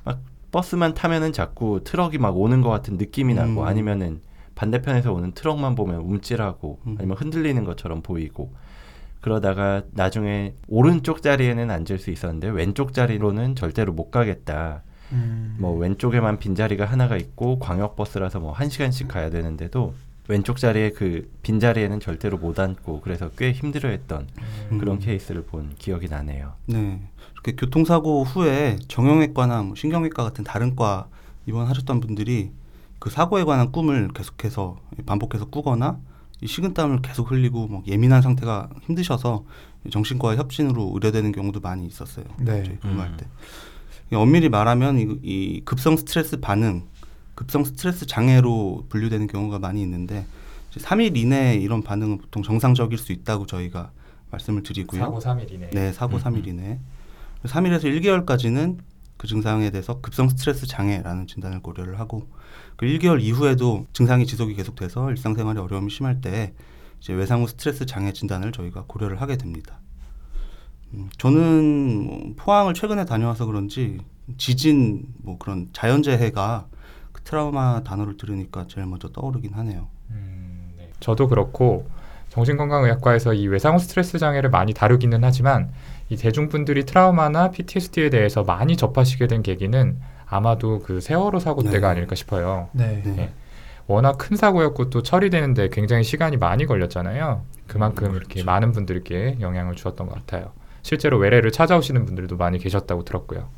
막 0.06 0.22
버스만 0.54 0.94
타면은 0.94 1.34
자꾸 1.34 1.82
트럭이 1.84 2.20
막 2.20 2.38
오는 2.38 2.62
것 2.62 2.70
같은 2.70 2.96
느낌이 2.96 3.34
나고 3.34 3.62
음. 3.62 3.68
아니면은 3.68 4.22
반대편에서 4.56 5.12
오는 5.12 5.34
트럭만 5.34 5.76
보면 5.76 6.00
움찔하고 6.00 6.80
음. 6.88 6.96
아니면 6.98 7.18
흔들리는 7.18 7.66
것처럼 7.66 8.02
보이고 8.02 8.54
그러다가 9.20 9.84
나중에 9.92 10.54
오른쪽 10.70 11.22
자리에는 11.22 11.70
앉을 11.70 12.00
수 12.00 12.12
있었는데 12.12 12.48
왼쪽 12.48 12.94
자리로는 12.94 13.56
절대로 13.56 13.92
못 13.92 14.10
가겠다. 14.10 14.84
음. 15.12 15.56
뭐 15.60 15.76
왼쪽에만 15.78 16.40
빈자리가 16.40 16.86
하나가 16.86 17.18
있고 17.18 17.60
광역버스라서 17.60 18.40
뭐 18.40 18.54
한 18.54 18.70
시간씩 18.70 19.08
가야 19.08 19.30
되는데도 19.30 19.94
왼쪽 20.28 20.58
자리에 20.58 20.92
그 20.92 21.32
빈자리에는 21.42 22.00
절대로 22.00 22.38
못 22.38 22.60
앉고 22.60 23.02
그래서 23.02 23.30
꽤 23.38 23.52
힘들어 23.52 23.90
했던 23.90 24.28
음. 24.72 24.78
그런 24.78 25.00
케이스를 25.00 25.44
본 25.44 25.74
기억이 25.80 26.08
나네요. 26.08 26.54
네. 26.68 27.02
이렇게 27.34 27.54
교통사고 27.54 28.26
후에 28.26 28.78
정형외과나 28.88 29.64
뭐 29.64 29.76
신경외과 29.76 30.24
같은 30.24 30.44
다른 30.44 30.76
과 30.76 31.08
입원하셨던 31.48 32.00
분들이 32.00 32.52
그 33.00 33.10
사고에 33.10 33.44
관한 33.44 33.72
꿈을 33.72 34.10
계속해서 34.14 34.78
반복해서 35.08 35.46
꾸거나 35.46 36.00
이 36.42 36.48
식은땀을 36.48 37.02
계속 37.02 37.32
흘리고 37.32 37.68
뭐 37.68 37.82
예민한 37.88 38.22
상태가 38.22 38.70
힘드셔서 38.84 39.46
정신과 39.90 40.36
협진으로 40.36 40.92
의뢰되는 40.94 41.32
경우도 41.32 41.60
많이 41.62 41.88
있었어요. 41.88 42.26
네. 42.38 42.64
저희 42.64 42.78
근무할 42.80 43.10
음. 43.10 43.18
때. 43.18 43.26
이 44.12 44.16
엄밀히 44.16 44.50
말하면 44.50 44.98
이, 44.98 45.20
이 45.24 45.62
급성 45.66 45.98
스트레스 45.98 46.40
반응, 46.40 46.88
급성 47.36 47.64
스트레스 47.64 48.06
장애로 48.06 48.86
분류되는 48.90 49.28
경우가 49.28 49.60
많이 49.60 49.82
있는데 49.82 50.26
3일 50.72 51.18
이내에 51.18 51.56
이런 51.56 51.84
반응은 51.84 52.18
보통 52.20 52.44
정상적일 52.44 52.98
수 52.98 53.12
있다고 53.12 53.46
저희가 53.46 53.92
말씀을 54.32 54.64
드리고요. 54.64 55.02
사고 55.02 55.20
3일 55.20 55.52
이내. 55.52 55.70
네, 55.72 55.94
사고 55.94 56.18
음, 56.18 56.22
3일 56.22 56.48
이내. 56.48 56.80
3일에서 57.44 57.84
1개월까지는 57.84 58.78
그 59.18 59.28
증상에 59.28 59.70
대해서 59.70 60.00
급성 60.02 60.30
스트레스 60.30 60.66
장애라는 60.66 61.28
진단을 61.28 61.62
고려를 61.62 62.00
하고 62.00 62.28
그 62.78 62.86
1개월 62.86 63.22
이후에도 63.22 63.86
증상이 63.94 64.26
지속이 64.26 64.56
계속돼서 64.56 65.10
일상생활에 65.12 65.60
어려움이 65.60 65.90
심할 65.90 66.22
때 66.22 66.54
이제 67.02 67.14
외상 67.14 67.42
후 67.42 67.48
스트레스 67.48 67.86
장애 67.86 68.14
진단을 68.14 68.52
저희가 68.52 68.86
고려를 68.88 69.22
하게 69.22 69.38
됩니다. 69.38 69.80
음, 70.94 71.10
저는 71.18 72.06
뭐 72.06 72.34
포항을 72.36 72.74
최근에 72.74 73.06
다녀와서 73.06 73.46
그런지 73.46 74.00
지진 74.38 75.06
뭐 75.18 75.38
그런 75.38 75.70
자연재해가 75.74 76.68
그 77.12 77.22
트라우마 77.22 77.84
단어를 77.84 78.18
들으니까 78.18 78.66
제일 78.68 78.88
먼저 78.88 79.10
떠오르긴 79.10 79.54
하네요. 79.54 79.88
음, 80.12 80.74
네. 80.78 80.90
저도 81.00 81.28
그렇고 81.28 81.88
정신건강의학과에서 82.30 83.34
이 83.34 83.48
외상 83.48 83.76
후 83.76 83.80
스트레스 83.80 84.18
장애를 84.18 84.50
많이 84.50 84.74
다루기는 84.74 85.24
하지만 85.24 85.72
이 86.10 86.18
대중분들이 86.18 86.86
트라우마나 86.86 87.52
PTSD에 87.52 88.10
대해서 88.10 88.44
많이 88.44 88.78
접하시게 88.78 89.28
된 89.28 89.42
계기는 89.42 90.00
아마도 90.28 90.80
그 90.80 91.02
세월호 91.02 91.40
사고 91.40 91.64
네. 91.64 91.72
때가 91.72 91.90
아닐까 91.90 92.16
싶어요. 92.16 92.70
네. 92.74 93.02
네. 93.04 93.12
네. 93.12 93.34
워낙 93.88 94.20
큰 94.20 94.36
사고였고 94.38 94.92
또 94.92 95.02
처리되는데 95.02 95.70
굉장히 95.70 96.04
시간이 96.04 96.38
많이 96.38 96.68
걸렸잖아요. 96.68 97.44
그만큼 97.66 98.16
이렇게 98.16 98.44
많은 98.44 98.72
분들께 98.72 99.38
영향을 99.40 99.76
주었던 99.76 100.08
것 100.08 100.14
같아요. 100.14 100.52
실제로 100.82 101.18
외래를 101.18 101.52
찾아오시는 101.52 102.06
분들도 102.06 102.38
많이 102.38 102.58
계셨다고 102.58 103.04
들었고요. 103.04 103.50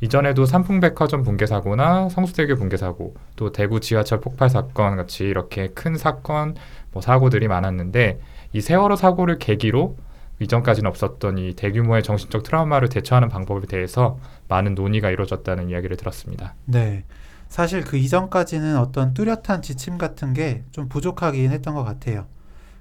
이전에도 0.00 0.44
삼풍백화점 0.46 1.24
붕괴 1.24 1.46
사고나 1.46 2.08
성수대교 2.08 2.54
붕괴 2.56 2.76
사고, 2.76 3.14
또 3.34 3.50
대구 3.50 3.80
지하철 3.80 4.20
폭발 4.20 4.48
사건 4.48 4.96
같이 4.96 5.24
이렇게 5.24 5.68
큰 5.68 5.96
사건, 5.96 6.54
뭐 6.92 7.02
사고들이 7.02 7.48
많았는데 7.48 8.20
이 8.52 8.60
세월호 8.60 8.96
사고를 8.96 9.38
계기로 9.38 9.96
이전까지는 10.40 10.88
없었던 10.88 11.38
이 11.38 11.54
대규모의 11.54 12.04
정신적 12.04 12.44
트라우마를 12.44 12.88
대처하는 12.88 13.28
방법에 13.28 13.66
대해서 13.66 14.18
많은 14.46 14.76
논의가 14.76 15.10
이루어졌다는 15.10 15.68
이야기를 15.68 15.96
들었습니다. 15.96 16.54
네. 16.64 17.04
사실 17.48 17.82
그 17.82 17.96
이전까지는 17.96 18.76
어떤 18.76 19.14
뚜렷한 19.14 19.62
지침 19.62 19.98
같은 19.98 20.32
게 20.34 20.64
좀 20.70 20.88
부족하긴 20.88 21.50
했던 21.50 21.74
것 21.74 21.82
같아요. 21.82 22.26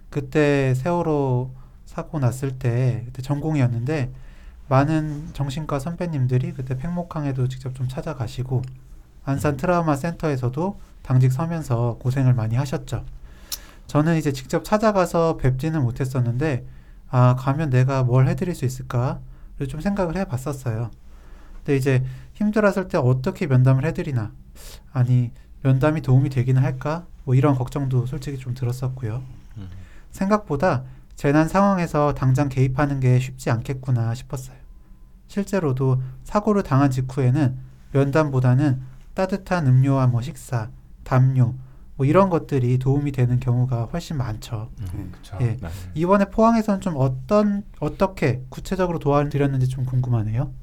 그때 0.10 0.74
세월호 0.76 1.52
사고 1.98 2.20
났을 2.20 2.60
때 2.60 3.02
그때 3.08 3.24
전공이었는데 3.24 4.12
많은 4.70 5.30
정신과 5.34 5.80
선배님들이 5.80 6.54
그때 6.54 6.78
팽목항에도 6.78 7.48
직접 7.48 7.74
좀 7.74 7.88
찾아가시고 7.88 8.62
안산 9.26 9.58
트라우마 9.58 9.96
센터에서도 9.96 10.80
당직 11.02 11.32
서면서 11.32 11.98
고생을 12.00 12.36
많이 12.36 12.56
하셨죠. 12.56 13.04
저는 13.88 14.18
이제 14.18 14.32
직접 14.32 14.64
찾아가서 14.64 15.38
뵙지는 15.38 15.82
못했었는데 15.82 16.68
아 17.10 17.36
가면 17.36 17.72
내가 17.72 18.04
뭘 18.04 18.28
해드릴 18.28 18.54
수 18.54 18.66
있을까를 18.66 19.68
좀 19.68 19.82
생각을 19.82 20.18
해봤었어요. 20.18 20.92
근데 21.58 21.76
이제 21.76 22.06
힘들었을 22.34 22.90
때 22.90 23.00
어떻게 23.00 23.48
면담을 23.48 23.86
해드리나 23.86 24.32
아니 24.94 25.32
면담이 25.64 26.04
도움이 26.04 26.30
되기는 26.30 26.62
할까 26.62 27.08
뭐 27.24 27.34
이런 27.34 27.56
걱정도 27.56 28.06
솔직히 28.06 28.38
좀 28.38 28.54
들었었고요. 28.54 29.24
음. 29.58 29.68
생각보다 30.12 30.84
재난 31.18 31.48
상황에서 31.48 32.14
당장 32.14 32.48
개입하는 32.48 33.00
게 33.00 33.18
쉽지 33.18 33.50
않겠구나 33.50 34.14
싶었어요. 34.14 34.56
실제로도 35.26 36.00
사고를 36.24 36.62
당한 36.62 36.92
직후에는 36.92 37.58
면담보다는 37.92 38.82
따뜻한 39.16 39.66
음료와 39.66 40.08
뭐 40.08 40.22
식사, 40.22 40.70
담요 41.04 41.56
뭐 41.96 42.06
이런 42.06 42.30
것들이 42.30 42.78
도움이 42.78 43.12
되는 43.12 43.40
경우가 43.40 43.86
훨씬 43.86 44.16
많죠. 44.18 44.70
음. 44.94 45.12
그렇죠. 45.12 45.40
예. 45.42 45.58
맞아요. 45.60 45.76
이번에 45.96 46.26
포항에서는 46.26 46.82
좀 46.82 46.94
어떤 46.98 47.64
어떻게 47.80 48.44
구체적으로 48.50 49.00
도와드렸는지 49.00 49.70
좀 49.70 49.86
궁금하네요. 49.86 50.54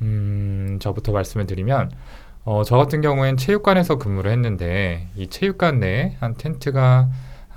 음, 0.00 0.78
저부터 0.80 1.12
말씀을 1.12 1.46
드리면 1.46 1.90
어, 2.44 2.64
저 2.64 2.78
같은 2.78 3.02
경우엔 3.02 3.36
체육관에서 3.36 3.98
근무를 3.98 4.32
했는데 4.32 5.10
이 5.14 5.26
체육관 5.26 5.78
내에 5.80 6.16
한 6.20 6.34
텐트가 6.34 7.10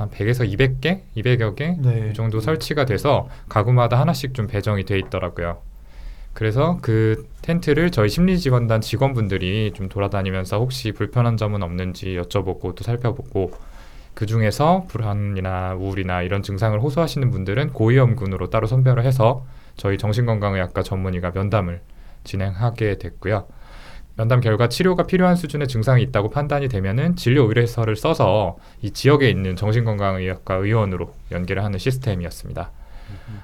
한 0.03 0.09
100에서 0.09 0.49
200개, 0.49 1.01
200여 1.17 1.55
개 1.55 1.77
네. 1.79 2.09
이 2.11 2.13
정도 2.13 2.39
설치가 2.39 2.85
돼서 2.85 3.27
가구마다 3.49 3.99
하나씩 3.99 4.33
좀 4.33 4.47
배정이 4.47 4.83
돼 4.83 4.99
있더라고요. 4.99 5.61
그래서 6.33 6.79
그 6.81 7.27
텐트를 7.41 7.91
저희 7.91 8.09
심리지원단 8.09 8.81
직원분들이 8.81 9.71
좀 9.73 9.87
돌아다니면서 9.87 10.57
혹시 10.57 10.91
불편한 10.91 11.37
점은 11.37 11.63
없는지 11.63 12.17
여쭤보고 12.17 12.75
또 12.75 12.83
살펴보고 12.83 13.51
그 14.13 14.25
중에서 14.25 14.85
불안이나 14.89 15.75
우울이나 15.75 16.21
이런 16.21 16.43
증상을 16.43 16.79
호소하시는 16.79 17.29
분들은 17.31 17.73
고위험군으로 17.73 18.49
따로 18.49 18.67
선별을 18.67 19.05
해서 19.05 19.45
저희 19.75 19.97
정신건강의학과 19.97 20.83
전문의가 20.83 21.31
면담을 21.31 21.81
진행하게 22.23 22.97
됐고요. 22.97 23.45
면담 24.15 24.41
결과 24.41 24.69
치료가 24.69 25.03
필요한 25.03 25.35
수준의 25.35 25.67
증상이 25.67 26.03
있다고 26.03 26.29
판단이 26.29 26.67
되면은 26.67 27.15
진료 27.15 27.45
의뢰서를 27.47 27.95
써서 27.95 28.57
이 28.81 28.91
지역에 28.91 29.29
있는 29.29 29.55
정신건강의학과 29.55 30.55
의원으로 30.55 31.13
연계를 31.31 31.63
하는 31.63 31.79
시스템이었습니다. 31.79 32.71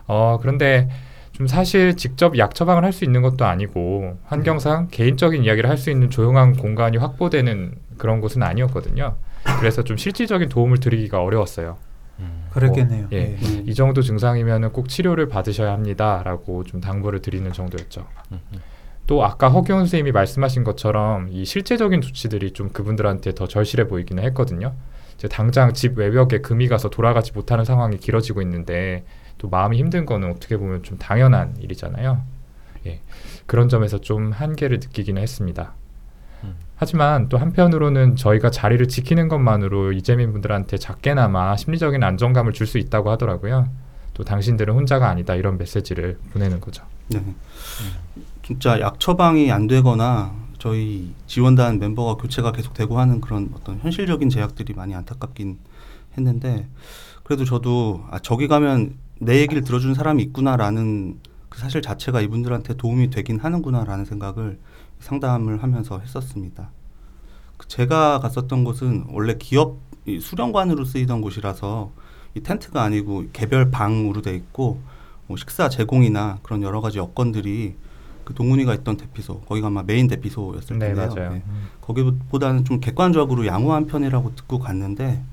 어, 0.08 0.38
그런데 0.42 0.90
좀 1.32 1.48
사실 1.48 1.96
직접 1.96 2.38
약 2.38 2.54
처방을 2.54 2.84
할 2.84 2.92
수 2.92 3.04
있는 3.06 3.22
것도 3.22 3.46
아니고 3.46 4.18
환경상 4.26 4.90
개인적인 4.92 5.44
이야기를 5.44 5.70
할 5.70 5.78
수 5.78 5.90
있는 5.90 6.10
조용한 6.10 6.54
공간이 6.58 6.98
확보되는 6.98 7.74
그런 7.98 8.22
곳은 8.22 8.44
아니었거든요. 8.44 9.16
그래서 9.60 9.84
좀 9.84 9.98
실질적인 9.98 10.50
도움을 10.50 10.80
드리기가 10.80 11.22
어려웠어요. 11.24 11.78
음. 12.20 12.46
그랬겠네요. 12.52 13.08
예. 13.14 13.38
예. 13.42 13.64
이 13.66 13.74
정도 13.74 14.02
증상이면 14.02 14.72
꼭 14.74 14.90
치료를 14.90 15.30
받으셔야 15.30 15.72
합니다라고 15.72 16.64
좀 16.66 16.82
당부를 16.82 17.22
드리는 17.22 17.52
정도였죠. 17.54 18.06
음. 18.34 18.40
또 19.10 19.26
아까 19.26 19.50
허기원 19.50 19.82
선생님이 19.82 20.12
말씀하신 20.12 20.64
것처럼 20.64 21.30
이 21.32 21.44
실제적인 21.44 22.02
조치들이 22.02 22.52
좀 22.52 22.70
그분들한테 22.70 23.34
더 23.34 23.48
절실해 23.48 23.88
보이기는 23.88 24.24
했거든요. 24.26 24.76
이제 25.16 25.28
당장 25.28 25.74
집 25.74 25.98
외벽에 25.98 26.42
금이 26.42 26.68
가서 26.68 26.92
돌아가지 26.92 27.32
못하는 27.34 27.66
상황이 27.66 27.98
길어지고 27.98 28.44
있는데 28.44 29.04
또 29.40 29.50
마음이 29.50 29.80
힘든 29.80 30.06
거는 30.06 30.30
어떻게 30.30 30.58
보면 30.58 30.84
좀 30.84 31.00
당연한 31.00 31.56
일이잖아요. 31.60 32.22
예. 32.86 33.02
그런 33.48 33.68
점에서 33.68 34.00
좀 34.00 34.32
한계를 34.32 34.78
느끼기는 34.80 35.20
했습니다. 35.20 35.74
음. 36.44 36.54
하지만 36.76 37.30
또 37.30 37.40
한편으로는 37.40 38.16
저희가 38.16 38.52
자리를 38.52 38.88
지키는 38.88 39.28
것만으로 39.28 39.92
이재민 39.92 40.34
분들한테 40.34 40.78
작게나마 40.78 41.58
심리적인 41.58 42.04
안정감을 42.04 42.54
줄 42.54 42.68
수 42.68 42.78
있다고 42.78 43.10
하더라고요. 43.10 43.70
또 44.14 44.24
당신들은 44.24 44.72
혼자가 44.72 45.10
아니다 45.10 45.34
이런 45.34 45.58
메시지를 45.58 46.20
보내는 46.32 46.60
거죠. 46.60 46.84
네. 47.08 47.24
진짜 48.50 48.80
약 48.80 49.00
처방이 49.00 49.52
안 49.52 49.68
되거나 49.68 50.34
저희 50.58 51.14
지원단 51.28 51.78
멤버가 51.78 52.16
교체가 52.16 52.52
계속되고 52.52 52.98
하는 52.98 53.22
그런 53.22 53.52
어떤 53.54 53.78
현실적인 53.78 54.32
제약들이 54.32 54.74
많이 54.74 54.96
안타깝긴 54.96 55.60
했는데 56.18 56.68
그래도 57.24 57.46
저도 57.46 58.04
아 58.10 58.18
저기 58.18 58.48
가면 58.48 58.96
내 59.20 59.40
얘기를 59.42 59.64
들어주는 59.64 59.94
사람이 59.94 60.24
있구나라는 60.24 61.20
그 61.50 61.60
사실 61.60 61.84
자체가 61.84 62.22
이분들한테 62.22 62.74
도움이 62.74 63.12
되긴 63.12 63.38
하는구나라는 63.40 64.06
생각을 64.06 64.58
상담을 65.00 65.62
하면서 65.62 66.00
했었습니다. 66.00 66.72
그 67.58 67.68
제가 67.68 68.20
갔었던 68.20 68.64
곳은 68.64 69.06
원래 69.12 69.36
기업 69.38 69.78
이 70.08 70.20
수련관으로 70.20 70.86
쓰이던 70.86 71.22
곳이라서 71.22 71.92
이 72.34 72.40
텐트가 72.40 72.82
아니고 72.82 73.26
개별 73.32 73.70
방으로 73.70 74.24
돼 74.24 74.34
있고 74.36 74.82
뭐 75.28 75.38
식사 75.38 75.70
제공이나 75.70 76.40
그런 76.42 76.64
여러 76.64 76.82
가지 76.82 76.98
여건들이 76.98 77.76
그 78.30 78.36
동훈이가 78.36 78.76
있던 78.76 78.96
대피소 78.96 79.42
거기가 79.42 79.68
아마 79.68 79.82
메인 79.82 80.08
대피소였을 80.08 80.78
네, 80.78 80.94
텐데요. 80.94 81.08
맞아요. 81.16 81.34
네. 81.34 81.44
음. 81.48 81.68
거기보다는 81.82 82.64
좀 82.64 82.80
객관적으로 82.80 83.48
양호한 83.48 83.88
편이라고 83.88 84.36
듣고 84.36 84.60
갔는데 84.60 85.24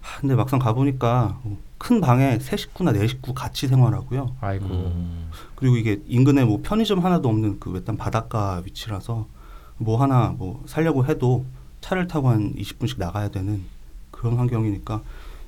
하, 0.00 0.20
근데 0.20 0.34
막상 0.34 0.58
가보니까 0.58 1.38
큰 1.78 2.00
방에 2.00 2.40
세 2.40 2.56
식구나 2.56 2.90
네 2.90 3.06
식구 3.06 3.34
같이 3.34 3.68
생활하고요. 3.68 4.34
아이고. 4.40 4.66
음. 4.66 5.30
그리고 5.54 5.76
이게 5.76 6.02
인근에 6.08 6.44
뭐 6.44 6.58
편의점 6.60 6.98
하나도 7.04 7.28
없는 7.28 7.60
그 7.60 7.70
외딴 7.70 7.96
바닷가 7.96 8.60
위치라서 8.64 9.28
뭐 9.76 10.02
하나 10.02 10.34
뭐 10.36 10.64
살려고 10.66 11.06
해도 11.06 11.44
차를 11.80 12.08
타고 12.08 12.30
한 12.30 12.52
20분씩 12.56 12.98
나가야 12.98 13.28
되는 13.28 13.62
그런 14.10 14.36
환경이니까 14.36 15.02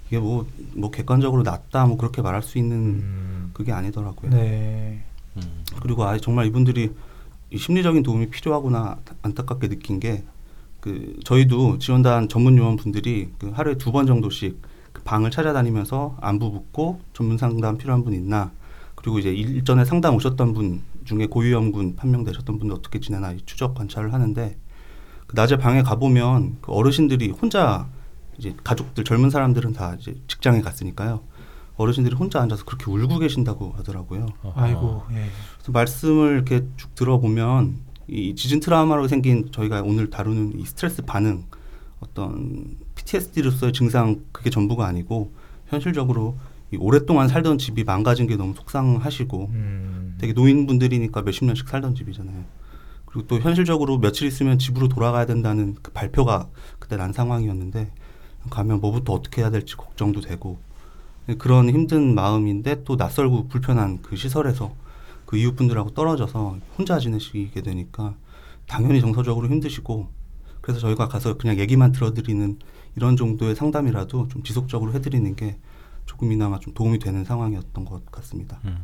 이게 0.06 0.20
뭐 0.20 0.46
뭐 0.74 0.92
객관적으로 0.92 1.42
낫다 1.42 1.86
뭐 1.86 1.96
그렇게 1.96 2.22
말할 2.22 2.42
수 2.42 2.58
있는 2.58 2.76
음. 2.76 3.50
그게 3.52 3.72
아니더라고요. 3.72 4.30
네. 4.30 5.02
음. 5.36 5.64
그리고 5.80 6.04
아 6.04 6.16
정말 6.18 6.46
이분들이 6.46 6.90
이 7.50 7.58
심리적인 7.58 8.02
도움이 8.02 8.30
필요하구나 8.30 8.98
안타깝게 9.22 9.68
느낀 9.68 10.00
게 10.00 10.24
그 10.82 11.14
저희도 11.24 11.78
지원단 11.78 12.28
전문 12.28 12.58
요원 12.58 12.74
분들이 12.76 13.30
그 13.38 13.50
하루에 13.50 13.76
두 13.76 13.92
번 13.92 14.04
정도씩 14.04 14.60
그 14.92 15.02
방을 15.04 15.30
찾아다니면서 15.30 16.16
안부 16.20 16.50
묻고 16.50 17.00
전문 17.12 17.38
상담 17.38 17.78
필요한 17.78 18.02
분 18.02 18.12
있나 18.14 18.50
그리고 18.96 19.20
이제 19.20 19.32
일전에 19.32 19.84
상담 19.84 20.16
오셨던 20.16 20.54
분 20.54 20.82
중에 21.04 21.26
고위험군 21.26 21.94
판명되셨던 21.94 22.58
분들 22.58 22.76
어떻게 22.76 22.98
지내나 22.98 23.30
이 23.30 23.38
추적 23.46 23.76
관찰을 23.76 24.12
하는데 24.12 24.56
그 25.28 25.36
낮에 25.36 25.56
방에 25.56 25.82
가보면 25.82 26.58
그 26.60 26.72
어르신들이 26.72 27.30
혼자 27.30 27.86
이제 28.36 28.52
가족들 28.64 29.04
젊은 29.04 29.30
사람들은 29.30 29.74
다 29.74 29.94
이제 30.00 30.16
직장에 30.26 30.62
갔으니까요 30.62 31.20
어르신들이 31.82 32.14
혼자 32.14 32.40
앉아서 32.40 32.64
그렇게 32.64 32.90
울고 32.90 33.18
계신다고 33.18 33.72
하더라고요. 33.76 34.26
아이고. 34.54 35.02
예. 35.12 35.26
그래서 35.56 35.72
말씀을 35.72 36.34
이렇게 36.34 36.66
쭉 36.76 36.94
들어보면 36.94 37.76
이 38.08 38.34
지진 38.34 38.60
트라우마로 38.60 39.08
생긴 39.08 39.50
저희가 39.52 39.82
오늘 39.82 40.10
다루는 40.10 40.58
이 40.58 40.64
스트레스 40.64 41.02
반응 41.02 41.44
어떤 42.00 42.76
PTSD로서의 42.94 43.72
증상 43.72 44.22
그게 44.32 44.50
전부가 44.50 44.86
아니고 44.86 45.32
현실적으로 45.68 46.36
이 46.72 46.76
오랫동안 46.76 47.28
살던 47.28 47.58
집이 47.58 47.84
망가진 47.84 48.26
게 48.26 48.36
너무 48.36 48.54
속상하시고 48.54 49.50
음. 49.52 50.16
되게 50.18 50.32
노인분들이니까 50.32 51.22
몇십 51.22 51.44
년씩 51.44 51.68
살던 51.68 51.94
집이잖아요. 51.94 52.44
그리고 53.06 53.26
또 53.26 53.38
현실적으로 53.38 53.98
며칠 53.98 54.26
있으면 54.26 54.58
집으로 54.58 54.88
돌아가야 54.88 55.26
된다는 55.26 55.76
그 55.82 55.92
발표가 55.92 56.48
그때 56.78 56.96
난 56.96 57.12
상황이었는데 57.12 57.92
가면 58.50 58.80
뭐부터 58.80 59.12
어떻게 59.12 59.42
해야 59.42 59.50
될지 59.50 59.76
걱정도 59.76 60.20
되고 60.20 60.58
그런 61.38 61.70
힘든 61.70 62.14
마음인데 62.14 62.84
또 62.84 62.96
낯설고 62.96 63.48
불편한 63.48 64.00
그 64.02 64.16
시설에서 64.16 64.74
그 65.24 65.36
이웃분들하고 65.36 65.94
떨어져서 65.94 66.58
혼자 66.76 66.98
지내시게 66.98 67.62
되니까 67.62 68.14
당연히 68.66 69.00
정서적으로 69.00 69.48
힘드시고 69.48 70.08
그래서 70.60 70.80
저희가 70.80 71.08
가서 71.08 71.36
그냥 71.36 71.58
얘기만 71.58 71.92
들어드리는 71.92 72.58
이런 72.96 73.16
정도의 73.16 73.54
상담이라도 73.54 74.28
좀 74.28 74.42
지속적으로 74.42 74.92
해드리는 74.92 75.34
게 75.36 75.58
조금이나마 76.06 76.58
좀 76.58 76.74
도움이 76.74 76.98
되는 76.98 77.24
상황이었던 77.24 77.84
것 77.84 78.04
같습니다. 78.06 78.58
음. 78.64 78.78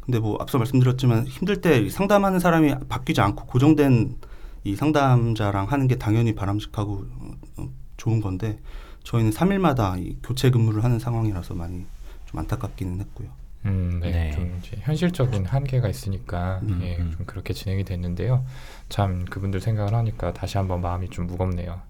근데 0.00 0.18
뭐 0.18 0.36
앞서 0.40 0.58
말씀드렸지만 0.58 1.26
힘들 1.26 1.60
때 1.60 1.88
상담하는 1.88 2.38
사람이 2.38 2.74
바뀌지 2.88 3.20
않고 3.20 3.46
고정된 3.46 4.16
이 4.64 4.76
상담자랑 4.76 5.70
하는 5.70 5.88
게 5.88 5.96
당연히 5.96 6.34
바람직하고 6.34 6.92
어, 6.92 7.30
어, 7.58 7.68
좋은 7.96 8.20
건데 8.20 8.60
저희는 9.04 9.30
3일마다 9.32 9.98
이 9.98 10.16
교체 10.22 10.50
근무를 10.50 10.84
하는 10.84 10.98
상황이라서 10.98 11.54
많이 11.54 11.84
좀 12.26 12.40
안타깝기는 12.40 13.00
했고요. 13.00 13.28
음, 13.66 14.00
네. 14.02 14.10
네. 14.10 14.30
좀 14.32 14.58
이제 14.58 14.76
현실적인 14.80 15.44
한계가 15.44 15.88
있으니까 15.88 16.60
음, 16.62 16.80
예, 16.82 16.96
음. 16.96 17.12
좀 17.16 17.26
그렇게 17.26 17.52
진행이 17.52 17.84
됐는데요. 17.84 18.44
참 18.88 19.24
그분들 19.26 19.60
생각을 19.60 19.94
하니까 19.94 20.32
다시 20.32 20.56
한번 20.56 20.80
마음이 20.80 21.10
좀 21.10 21.26
무겁네요. 21.26 21.80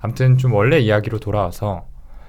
아무튼 0.00 0.38
좀 0.38 0.52
원래 0.52 0.78
이야기로 0.78 1.18
돌아와서 1.18 1.86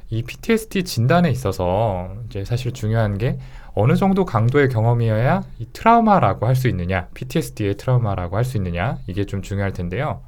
이 0.10 0.21
PTSD 0.23 0.84
진단에 0.84 1.30
있어서 1.32 2.15
이제 2.28 2.45
사실 2.45 2.71
중요한 2.71 3.17
게 3.17 3.39
어느 3.73 3.95
정도 3.95 4.26
강도의 4.26 4.69
경험이어야 4.69 5.43
이 5.60 5.65
트라우마라고 5.73 6.45
할 6.45 6.56
수 6.56 6.67
있느냐, 6.67 7.08
PTSD의 7.15 7.78
트라우마라고 7.78 8.38
할 8.38 8.43
수 8.43 8.58
있느냐 8.58 8.99
이게 9.08 9.26
좀 9.26 9.41
중요할 9.41 9.73
텐데요. 9.73 10.21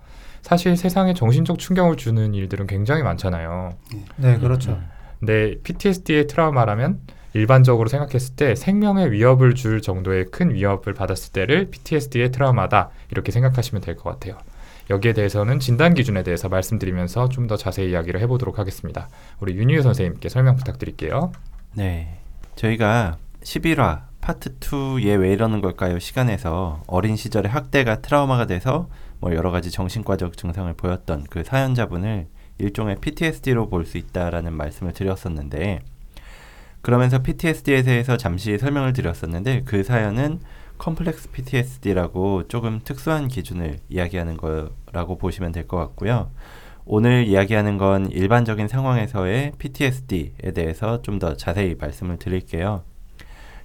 사실 0.46 0.78
세상에 0.78 1.16
정신적 1.16 1.58
충격을 1.58 1.98
주는 1.98 2.36
일들은 2.36 2.68
굉장히 2.68 3.02
많잖아요. 3.02 3.72
네, 4.18 4.38
그렇죠. 4.38 4.74
음. 4.74 4.88
근데 5.20 5.56
PTSD의 5.64 6.28
트라우마라면 6.28 7.00
일반적으로 7.34 7.90
생각했을 7.90 8.36
때 8.36 8.54
생명에 8.54 9.10
위협을 9.10 9.56
줄 9.56 9.82
정도의 9.82 10.26
큰 10.26 10.54
위협을 10.54 10.94
받았을 10.94 11.34
때를 11.34 11.72
PTSD의 11.72 12.32
트라우마다 12.32 12.92
이렇게 13.10 13.32
생각하시면 13.32 13.82
될 13.82 13.96
것 13.96 14.04
같아요. 14.12 14.38
여기에 14.92 15.14
대해서는 15.14 15.60
진단 15.60 15.96
기준에 15.96 16.22
대해서 16.22 16.48
말씀드리면서 16.48 17.28
좀 17.30 17.48
더 17.48 17.58
자세히 17.58 17.90
이야기를 17.90 18.22
해보도록 18.22 18.60
하겠습니다. 18.60 19.10
우리 19.40 19.56
윤희우 19.56 19.82
선생님께 19.82 20.30
설명 20.30 20.58
부탁드릴게요. 20.58 21.32
네. 21.74 22.20
저희가 22.56 23.18
11화 23.42 24.02
파트 24.22 24.58
2 24.60 24.70
얘 24.70 25.02
왜 25.02 25.34
이러는 25.34 25.62
걸까요? 25.62 25.98
시간에서 25.98 26.84
어린 26.86 27.16
시절의 27.16 27.50
학대가 27.52 27.96
트라우마가 28.02 28.46
돼서 28.46 28.88
뭐 29.20 29.34
여러 29.34 29.52
가지 29.52 29.72
정신과적 29.72 30.38
증상을 30.38 30.72
보였던 30.74 31.26
그 31.30 31.44
사연자분을 31.44 32.28
일종의 32.58 32.98
PTSD로 33.02 33.70
볼 33.70 33.86
수 33.86 33.98
있다라는 33.98 34.54
말씀을 34.54 34.94
드렸었는데 34.94 35.80
그러면서 36.82 37.22
PTSD에 37.24 37.82
대해서 37.84 38.16
잠시 38.18 38.58
설명을 38.58 38.94
드렸었는데 38.94 39.64
그 39.66 39.84
사연은 39.84 40.40
complex 40.78 41.32
PTSD라고 41.32 42.48
조금 42.48 42.82
특수한 42.84 43.28
기준을 43.28 43.80
이야기하는 43.90 44.38
거라고 44.38 45.18
보시면 45.18 45.52
될 45.52 45.68
것 45.68 45.78
같고요. 45.78 46.32
오늘 46.86 47.26
이야기하는 47.26 47.78
건 47.78 48.12
일반적인 48.12 48.68
상황에서의 48.68 49.54
PTSD에 49.58 50.52
대해서 50.54 51.02
좀 51.02 51.18
더 51.18 51.36
자세히 51.36 51.76
말씀을 51.80 52.18
드릴게요. 52.20 52.84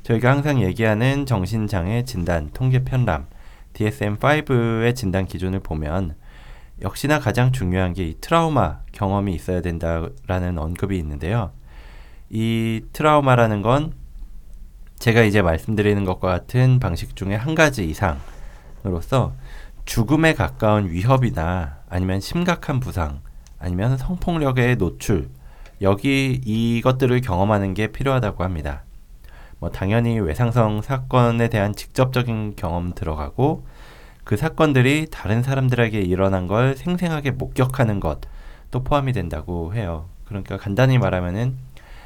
저희가 0.04 0.30
항상 0.30 0.62
얘기하는 0.62 1.26
정신장애 1.26 2.04
진단 2.04 2.50
통계 2.54 2.84
편람 2.84 3.26
DSM-5의 3.74 4.94
진단 4.94 5.26
기준을 5.26 5.60
보면 5.60 6.16
역시나 6.82 7.18
가장 7.20 7.52
중요한 7.52 7.92
게 7.92 8.04
이 8.04 8.14
트라우마 8.20 8.80
경험이 8.92 9.34
있어야 9.34 9.60
된다라는 9.60 10.58
언급이 10.58 10.98
있는데요. 10.98 11.52
이 12.30 12.82
트라우마라는 12.92 13.62
건 13.62 13.92
제가 14.98 15.22
이제 15.22 15.42
말씀드리는 15.42 16.04
것과 16.04 16.28
같은 16.28 16.78
방식 16.78 17.16
중에 17.16 17.34
한 17.34 17.54
가지 17.54 17.88
이상으로서 17.88 19.34
죽음에 19.84 20.34
가까운 20.34 20.90
위협이나 20.90 21.78
아니면 21.88 22.20
심각한 22.20 22.80
부상 22.80 23.20
아니면 23.58 23.96
성폭력의 23.96 24.76
노출 24.76 25.28
여기 25.82 26.40
이것들을 26.44 27.20
경험하는 27.22 27.74
게 27.74 27.88
필요하다고 27.88 28.44
합니다. 28.44 28.84
뭐 29.60 29.70
당연히 29.70 30.18
외상성 30.18 30.82
사건에 30.82 31.48
대한 31.48 31.74
직접적인 31.74 32.54
경험 32.56 32.92
들어가고 32.94 33.64
그 34.24 34.36
사건들이 34.36 35.06
다른 35.10 35.42
사람들에게 35.42 36.00
일어난 36.00 36.46
걸 36.46 36.76
생생하게 36.76 37.32
목격하는 37.32 38.00
것도 38.00 38.82
포함이 38.84 39.12
된다고 39.12 39.74
해요. 39.74 40.06
그러니까 40.24 40.56
간단히 40.56 40.98
말하면은 40.98 41.56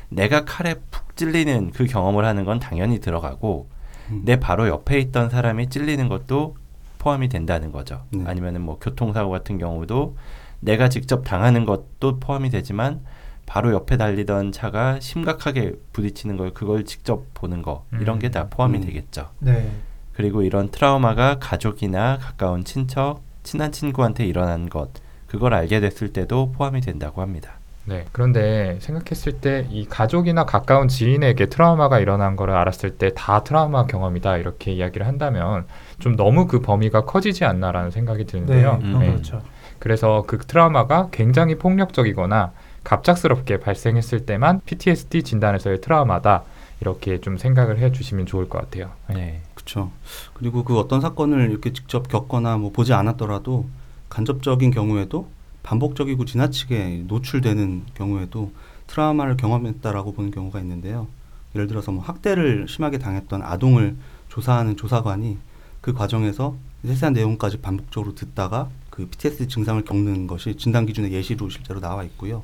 내가 0.08 0.44
칼에 0.44 0.74
푹 0.90 1.16
찔리는 1.16 1.70
그 1.72 1.86
경험을 1.86 2.24
하는 2.24 2.44
건 2.44 2.58
당연히 2.58 3.00
들어가고 3.00 3.68
음. 4.10 4.22
내 4.24 4.38
바로 4.38 4.68
옆에 4.68 4.98
있던 4.98 5.30
사람이 5.30 5.68
찔리는 5.68 6.08
것도 6.08 6.56
포함이 6.98 7.28
된다는 7.28 7.70
거죠. 7.70 8.02
네. 8.10 8.24
아니면은 8.26 8.62
뭐 8.62 8.78
교통사고 8.78 9.30
같은 9.30 9.58
경우도 9.58 10.16
내가 10.60 10.88
직접 10.88 11.24
당하는 11.24 11.66
것도 11.66 12.18
포함이 12.18 12.50
되지만 12.50 13.02
바로 13.46 13.72
옆에 13.72 13.96
달리던 13.96 14.52
차가 14.52 14.98
심각하게 15.00 15.72
부딪히는 15.92 16.36
걸 16.36 16.52
그걸 16.54 16.84
직접 16.84 17.24
보는 17.34 17.62
거 17.62 17.84
이런 18.00 18.18
게 18.18 18.30
다 18.30 18.46
포함이 18.48 18.78
음. 18.78 18.84
되겠죠. 18.84 19.28
네. 19.40 19.70
그리고 20.14 20.42
이런 20.42 20.70
트라우마가 20.70 21.38
가족이나 21.40 22.18
가까운 22.18 22.64
친척, 22.64 23.20
친한 23.42 23.70
친구한테 23.72 24.24
일어난 24.24 24.68
것 24.68 24.90
그걸 25.26 25.52
알게 25.54 25.80
됐을 25.80 26.12
때도 26.12 26.52
포함이 26.52 26.80
된다고 26.80 27.20
합니다. 27.20 27.54
네. 27.86 28.06
그런데 28.12 28.78
생각했을 28.80 29.40
때 29.40 29.66
이 29.70 29.84
가족이나 29.86 30.46
가까운 30.46 30.88
지인에게 30.88 31.46
트라우마가 31.46 31.98
일어난 31.98 32.34
거를 32.34 32.54
알았을 32.54 32.96
때 32.96 33.10
다 33.10 33.44
트라우마 33.44 33.86
경험이다 33.86 34.38
이렇게 34.38 34.72
이야기를 34.72 35.06
한다면 35.06 35.66
좀 35.98 36.16
너무 36.16 36.46
그 36.46 36.60
범위가 36.60 37.04
커지지 37.04 37.44
않나라는 37.44 37.90
생각이 37.90 38.24
네. 38.24 38.32
드는데요. 38.32 38.78
음. 38.82 38.98
네. 39.00 39.08
그렇죠. 39.10 39.42
그래서 39.80 40.24
그 40.26 40.38
트라우마가 40.38 41.08
굉장히 41.10 41.56
폭력적이거나 41.56 42.52
갑작스럽게 42.84 43.60
발생했을 43.60 44.26
때만 44.26 44.60
PTSD 44.64 45.22
진단에서의 45.22 45.80
트라우마다 45.80 46.44
이렇게 46.80 47.20
좀 47.20 47.38
생각을 47.38 47.78
해 47.78 47.92
주시면 47.92 48.26
좋을 48.26 48.48
것 48.48 48.58
같아요. 48.58 48.92
네. 49.08 49.40
그렇죠. 49.54 49.90
그리고 50.34 50.64
그 50.64 50.78
어떤 50.78 51.00
사건을 51.00 51.50
이렇게 51.50 51.72
직접 51.72 52.08
겪거나 52.08 52.58
뭐 52.58 52.70
보지 52.70 52.92
않았더라도 52.92 53.66
간접적인 54.10 54.70
경우에도 54.70 55.28
반복적이고 55.62 56.26
지나치게 56.26 57.04
노출되는 57.06 57.86
경우에도 57.94 58.52
트라우마를 58.86 59.38
경험했다라고 59.38 60.12
보는 60.12 60.30
경우가 60.30 60.60
있는데요. 60.60 61.08
예를 61.54 61.66
들어서 61.66 61.90
뭐 61.90 62.02
학대를 62.04 62.66
심하게 62.68 62.98
당했던 62.98 63.42
아동을 63.42 63.96
조사하는 64.28 64.76
조사관이 64.76 65.38
그 65.80 65.94
과정에서 65.94 66.56
세세한 66.84 67.14
내용까지 67.14 67.58
반복적으로 67.58 68.14
듣다가 68.14 68.68
그 68.90 69.06
PTSD 69.06 69.48
증상을 69.48 69.82
겪는 69.84 70.26
것이 70.26 70.56
진단 70.56 70.84
기준의 70.84 71.12
예시로 71.12 71.48
실제로 71.48 71.80
나와 71.80 72.04
있고요. 72.04 72.42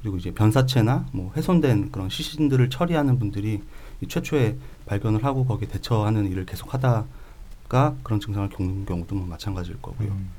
그리고 0.00 0.16
이제 0.16 0.32
변사체나 0.32 1.06
뭐 1.12 1.32
훼손된 1.36 1.90
그런 1.90 2.08
시신들을 2.08 2.70
처리하는 2.70 3.18
분들이 3.18 3.62
이 4.00 4.06
최초에 4.06 4.56
발견을 4.86 5.24
하고 5.24 5.44
거기에 5.44 5.68
대처하는 5.68 6.30
일을 6.30 6.46
계속 6.46 6.72
하다가 6.72 7.96
그런 8.02 8.20
증상을 8.20 8.48
겪는 8.48 8.86
경우도 8.86 9.14
뭐 9.14 9.26
마찬가지일 9.26 9.80
거고요. 9.82 10.08
음. 10.08 10.30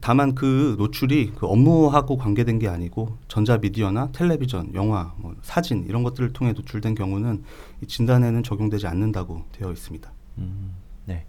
다만 0.00 0.34
그 0.34 0.76
노출이 0.78 1.32
그 1.34 1.46
업무하고 1.46 2.18
관계된 2.18 2.58
게 2.58 2.68
아니고 2.68 3.16
전자 3.26 3.56
미디어나 3.56 4.10
텔레비전, 4.12 4.74
영화, 4.74 5.14
뭐 5.16 5.34
사진 5.40 5.86
이런 5.88 6.02
것들을 6.02 6.34
통해 6.34 6.52
노출된 6.52 6.94
경우는 6.94 7.42
이 7.82 7.86
진단에는 7.86 8.42
적용되지 8.42 8.86
않는다고 8.86 9.44
되어 9.52 9.72
있습니다. 9.72 10.12
음, 10.38 10.74
네. 11.06 11.24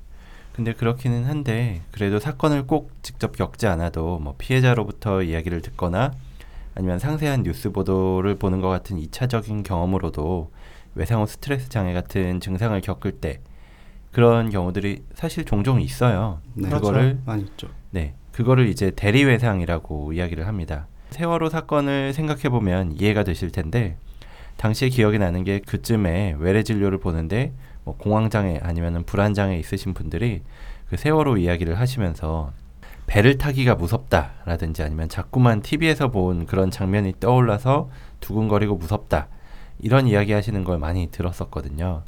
근데 0.52 0.74
그렇기는 0.74 1.24
한데 1.24 1.84
그래도 1.92 2.20
사건을 2.20 2.68
꼭 2.68 2.92
직접 3.02 3.38
겪지 3.38 3.66
않아도 3.66 4.20
뭐 4.20 4.36
피해자로부터 4.38 5.24
이야기를 5.24 5.62
듣거나 5.62 6.12
아니면 6.76 7.00
상세한 7.00 7.44
뉴스 7.44 7.72
보도를 7.72 8.36
보는 8.36 8.62
것 8.62 8.70
같은 8.70 9.00
이차적인 9.00 9.64
경험으로도 9.64 10.52
외상 10.94 11.22
후 11.22 11.26
스트레스 11.26 11.70
장애 11.70 11.94
같은 11.94 12.40
증상을 12.40 12.80
겪을 12.82 13.14
때 13.14 13.40
그런 14.12 14.50
경우들이 14.50 15.04
사실 15.14 15.44
종종 15.46 15.82
있어요. 15.82 16.40
네. 16.54 16.70
그거를 16.70 17.20
많이 17.26 17.44
있죠. 17.44 17.68
네, 17.92 18.14
그거를 18.32 18.68
이제 18.68 18.92
대리 18.92 19.24
외상이라고 19.24 20.14
이야기를 20.14 20.48
합니다. 20.48 20.88
세월호 21.12 21.50
사건을 21.50 22.14
생각해 22.14 22.50
보면 22.50 22.94
이해가 23.00 23.24
되실 23.24 23.52
텐데 23.52 23.98
당시에 24.58 24.90
기억이 24.90 25.20
나는 25.20 25.44
게 25.44 25.60
그쯤에 25.60 26.36
외래 26.40 26.64
진료를 26.64 26.98
보는데 26.98 27.54
뭐 27.84 27.96
공황장애 27.98 28.60
아니면은 28.62 29.04
불안장애 29.04 29.58
있으신 29.58 29.94
분들이 29.94 30.42
그 30.90 30.98
세월호 30.98 31.38
이야기를 31.38 31.80
하시면서 31.80 32.52
배를 33.08 33.38
타기가 33.38 33.76
무섭다라든지 33.76 34.84
아니면 34.84 35.10
자꾸만 35.10 35.62
TV에서 35.62 36.10
본 36.10 36.46
그런 36.46 36.72
장면이 36.72 37.16
떠올라서 37.20 37.90
두근거리고 38.20 38.76
무섭다 38.76 39.28
이런 39.80 40.08
이야기 40.08 40.32
하시는 40.34 40.64
걸 40.64 40.80
많이 40.80 41.08
들었었거든요. 41.12 42.04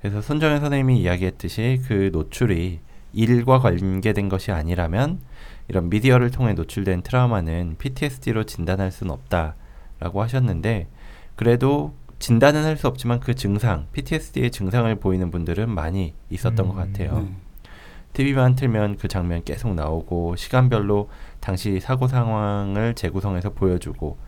그래서 0.00 0.20
손정현 0.22 0.60
선생님이 0.60 1.00
이야기했듯이 1.00 1.82
그 1.86 2.10
노출이 2.12 2.80
일과 3.12 3.58
관계된 3.58 4.28
것이 4.28 4.52
아니라면 4.52 5.20
이런 5.68 5.90
미디어를 5.90 6.30
통해 6.30 6.52
노출된 6.54 7.02
트라우마는 7.02 7.76
PTSD로 7.78 8.44
진단할 8.44 8.92
수는 8.92 9.12
없다라고 9.12 10.22
하셨는데 10.22 10.86
그래도 11.36 11.94
진단은 12.18 12.64
할 12.64 12.76
수 12.76 12.86
없지만 12.86 13.18
그 13.18 13.34
증상, 13.34 13.86
PTSD의 13.92 14.50
증상을 14.50 14.94
보이는 14.96 15.30
분들은 15.30 15.70
많이 15.70 16.14
있었던 16.28 16.68
것 16.68 16.74
음, 16.74 16.76
같아요. 16.76 17.20
네. 17.20 17.32
TV만 18.12 18.56
틀면 18.56 18.96
그 18.96 19.08
장면 19.08 19.42
계속 19.44 19.74
나오고 19.74 20.36
시간별로 20.36 21.08
당시 21.40 21.80
사고 21.80 22.08
상황을 22.08 22.94
재구성해서 22.94 23.50
보여주고 23.50 24.18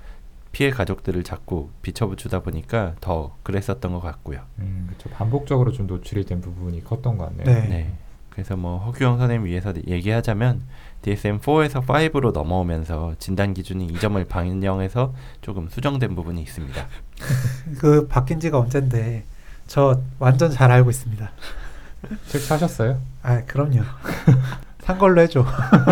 피해 0.52 0.70
가족들을 0.70 1.24
자꾸 1.24 1.70
비춰붙이다 1.80 2.40
보니까 2.40 2.94
더 3.00 3.36
그랬었던 3.42 3.92
것 3.92 4.00
같고요. 4.00 4.40
음, 4.58 4.86
그렇죠. 4.88 5.08
반복적으로 5.10 5.72
좀 5.72 5.86
노출이 5.86 6.24
된 6.24 6.40
부분이 6.40 6.84
컸던 6.84 7.16
것 7.16 7.26
같네요. 7.26 7.44
네. 7.44 7.68
네. 7.68 7.92
그래서 8.28 8.56
뭐 8.56 8.78
허규영 8.78 9.18
선생님 9.18 9.46
위해서 9.46 9.74
얘기하자면 9.86 10.62
DSM-4에서 11.02 11.84
5로 11.84 12.32
넘어오면서 12.32 13.16
진단 13.18 13.52
기준이 13.52 13.86
이 13.86 13.98
점을 13.98 14.22
반영해서 14.24 15.12
조금 15.42 15.68
수정된 15.68 16.14
부분이 16.14 16.40
있습니다. 16.42 16.86
그 17.78 18.06
바뀐 18.08 18.40
지가 18.40 18.58
언젠데 18.58 19.24
저 19.66 20.00
완전 20.18 20.50
잘 20.50 20.70
알고 20.70 20.90
있습니다. 20.90 21.30
책 22.26 22.40
사셨어요? 22.40 23.00
아 23.22 23.44
그럼요. 23.44 23.82
산 24.82 24.98
걸로 24.98 25.20
해줘. 25.20 25.44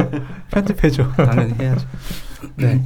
편집해줘. 0.51 1.13
당연히 1.13 1.55
해야죠. 1.55 1.87
네. 2.57 2.85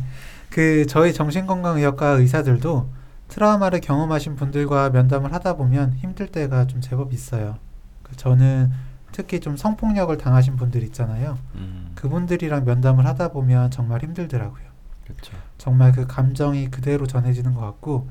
그 0.50 0.86
저희 0.86 1.12
정신건강의학과 1.12 2.08
의사들도 2.10 2.88
트라우마를 3.28 3.80
경험하신 3.80 4.36
분들과 4.36 4.90
면담을 4.90 5.32
하다 5.32 5.56
보면 5.56 5.94
힘들 5.94 6.28
때가 6.28 6.66
좀 6.66 6.80
제법 6.80 7.12
있어요. 7.12 7.56
그 8.02 8.16
저는 8.16 8.70
특히 9.12 9.40
좀 9.40 9.56
성폭력을 9.56 10.16
당하신 10.18 10.56
분들 10.56 10.82
있잖아요. 10.84 11.38
음, 11.54 11.92
그분들이랑 11.94 12.64
면담을 12.64 13.06
하다 13.06 13.28
보면 13.28 13.70
정말 13.70 14.02
힘들더라고요. 14.02 14.64
그렇죠. 15.04 15.36
정말 15.58 15.92
그 15.92 16.06
감정이 16.06 16.70
그대로 16.70 17.06
전해지는 17.06 17.54
것 17.54 17.60
같고 17.60 18.08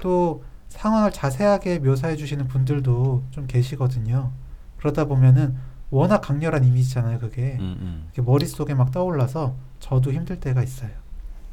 또 0.00 0.44
상황을 0.70 1.12
자세하게 1.12 1.80
묘사해 1.80 2.16
주시는 2.16 2.48
분들도 2.48 3.24
좀 3.30 3.46
계시거든요. 3.46 4.32
그러다 4.78 5.04
보면은 5.04 5.56
워낙 5.90 6.20
강렬한 6.20 6.64
이미지잖아요, 6.64 7.18
그게. 7.18 7.56
음, 7.60 8.08
음. 8.16 8.24
머릿속에 8.24 8.74
막 8.74 8.90
떠올라서 8.92 9.56
저도 9.80 10.12
힘들 10.12 10.40
때가 10.40 10.62
있어요. 10.62 10.90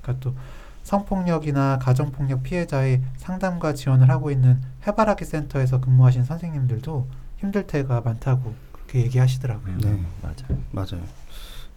그러니까 0.02 0.24
또 0.24 0.36
성폭력이나 0.84 1.80
가정폭력 1.80 2.44
피해자의 2.44 3.02
상담과 3.18 3.74
지원을 3.74 4.10
하고 4.10 4.32
있는 4.32 4.62
해바라기 4.86 5.26
센터에서 5.26 5.82
근무하신 5.82 6.24
선생님들도 6.24 7.10
힘들 7.38 7.68
때가 7.68 8.02
많다고 8.02 8.54
그렇게 8.72 9.02
얘기하시더라고요. 9.02 9.78
네. 9.80 10.00
맞아요. 10.22 10.62
맞아요. 10.72 11.04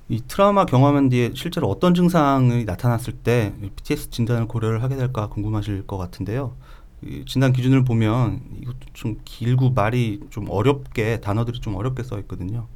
이 0.08 0.20
트라우마 0.26 0.66
경험한 0.66 1.08
뒤에 1.08 1.32
실제로 1.34 1.68
어떤 1.68 1.94
증상이 1.94 2.64
나타났을 2.64 3.14
때 3.14 3.52
PTSD 3.76 4.10
진단을 4.10 4.46
고려를 4.46 4.82
하게 4.82 4.96
될까 4.96 5.28
궁금하실 5.28 5.86
것 5.86 5.96
같은데요. 5.96 6.54
이 7.02 7.24
진단 7.26 7.52
기준을 7.52 7.84
보면 7.84 8.40
이것도 8.60 8.78
좀 8.92 9.18
길고 9.24 9.70
말이 9.70 10.20
좀 10.30 10.48
어렵게 10.50 11.20
단어들이 11.20 11.60
좀 11.60 11.74
어렵게 11.74 12.02
써 12.02 12.18
있거든요. 12.20 12.66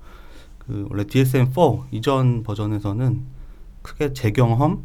그 0.58 0.86
원래 0.90 1.04
DSM-4 1.04 1.84
이전 1.90 2.42
버전에서는 2.42 3.22
크게 3.82 4.14
재경험, 4.14 4.84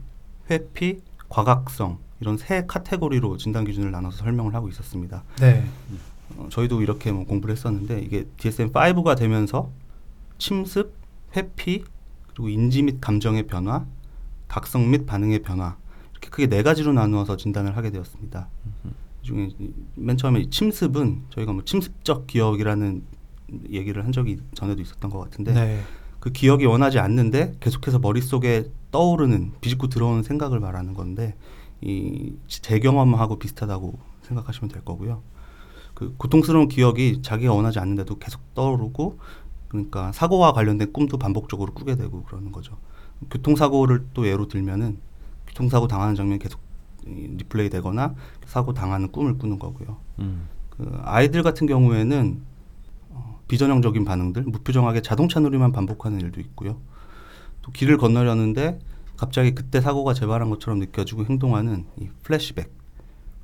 회피, 0.52 0.99
과각성 1.30 1.99
이런 2.19 2.38
세 2.38 2.65
카테고리로 2.67 3.38
진단 3.38 3.63
기준을 3.63 3.91
나눠서 3.91 4.17
설명을 4.17 4.54
하고 4.54 4.67
있었습니다. 4.67 5.23
네. 5.39 5.63
어, 6.38 6.47
저희도 6.49 6.82
이렇게 6.82 7.12
뭐 7.12 7.25
공부를 7.25 7.56
했었는데 7.56 8.02
이게 8.02 8.25
DSM-5가 8.38 9.17
되면서 9.17 9.71
침습, 10.38 10.93
회피, 11.36 11.86
그리고 12.28 12.49
인지 12.49 12.82
및 12.82 12.99
감정의 12.99 13.47
변화, 13.47 13.86
각성 14.47 14.89
및 14.89 15.06
반응의 15.06 15.43
변화 15.43 15.78
이렇게 16.12 16.30
크게 16.30 16.47
네 16.47 16.62
가지로 16.63 16.91
나누어서 16.91 17.38
진단을 17.38 17.78
하게 17.78 17.91
되었습니다. 17.91 18.49
이 19.21 19.25
중에 19.25 19.49
이- 19.60 19.71
맨 19.95 20.17
처음에 20.17 20.39
이 20.41 20.49
침습은 20.49 21.23
저희가 21.29 21.53
뭐 21.53 21.63
침습적 21.63 22.27
기억이라는 22.27 23.03
얘기를 23.71 24.03
한 24.05 24.12
적이 24.12 24.38
전에도 24.53 24.82
있었던 24.82 25.10
것 25.10 25.19
같은데 25.19 25.53
네. 25.53 25.82
그 26.19 26.32
기억이 26.32 26.65
원하지 26.65 26.99
않는데 26.99 27.53
계속해서 27.60 27.99
머릿속에 27.99 28.69
떠오르는 28.91 29.53
비집고 29.62 29.88
들어오는 29.88 30.23
생각을 30.23 30.60
말하는 30.60 30.93
건데 30.93 31.36
이 31.82 32.34
재경험하고 32.47 33.39
비슷하다고 33.39 33.99
생각하시면 34.23 34.69
될 34.69 34.84
거고요. 34.84 35.23
그 35.93 36.13
고통스러운 36.17 36.67
기억이 36.67 37.21
자기가 37.21 37.53
원하지 37.53 37.79
않는데도 37.79 38.19
계속 38.19 38.41
떠오르고 38.53 39.17
그러니까 39.69 40.12
사고와 40.12 40.51
관련된 40.53 40.91
꿈도 40.93 41.17
반복적으로 41.17 41.73
꾸게 41.73 41.95
되고 41.95 42.23
그러는 42.23 42.51
거죠. 42.51 42.77
교통사고를 43.29 44.05
또 44.13 44.27
예로 44.27 44.47
들면은 44.47 44.99
교통사고 45.47 45.88
당하는 45.88 46.15
장면이 46.15 46.39
계속 46.39 46.60
이 46.60 46.63
리플레이 47.37 47.69
되거나 47.69 48.15
사고 48.45 48.73
당하는 48.73 49.11
꿈을 49.11 49.37
꾸는 49.37 49.59
거고요. 49.59 49.97
음, 50.19 50.47
그 50.69 50.99
아이들 51.03 51.43
같은 51.43 51.67
경우에는 51.67 52.41
어, 53.09 53.39
비전형적인 53.47 54.05
반응들, 54.05 54.43
무표정하게 54.43 55.01
자동차 55.01 55.39
놀이만 55.39 55.71
반복하는 55.71 56.19
일도 56.21 56.39
있고요. 56.41 56.77
또 57.61 57.71
길을 57.71 57.97
건너려는데 57.97 58.79
갑자기 59.17 59.53
그때 59.53 59.81
사고가 59.81 60.13
재발한 60.13 60.49
것처럼 60.49 60.79
느껴지고 60.79 61.25
행동하는 61.25 61.85
이 61.99 62.07
플래시백 62.23 62.71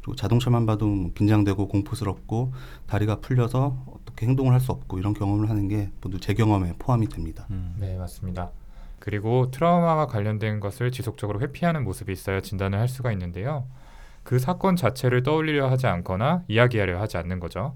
그리고 0.01 0.15
자동차만 0.15 0.65
봐도 0.65 0.87
뭐 0.87 1.11
긴장되고 1.13 1.67
공포스럽고 1.67 2.53
다리가 2.87 3.19
풀려서 3.21 3.75
어떻게 3.87 4.27
행동을 4.27 4.53
할 4.53 4.61
수 4.61 4.71
없고 4.71 4.99
이런 4.99 5.13
경험을 5.13 5.49
하는 5.49 5.67
게 5.67 5.89
모두 6.01 6.19
제 6.19 6.33
경험에 6.33 6.73
포함이 6.79 7.07
됩니다. 7.09 7.45
음. 7.49 7.75
네, 7.79 7.97
맞습니다. 7.97 8.51
그리고 9.05 9.51
트라우마와 9.51 10.07
관련된 10.07 10.59
것을 10.59 10.89
지속적으로 10.89 11.39
회피하는 11.39 11.83
모습이 11.83 12.11
있어야 12.11 12.41
진단을 12.41 12.79
할 12.79 12.87
수가 12.87 13.11
있는데요. 13.11 13.67
그 14.23 14.39
사건 14.39 14.75
자체를 14.75 15.21
떠올리려 15.21 15.69
하지 15.69 15.85
않거나 15.85 16.43
이야기하려 16.47 16.99
하지 16.99 17.17
않는 17.17 17.39
거죠. 17.39 17.75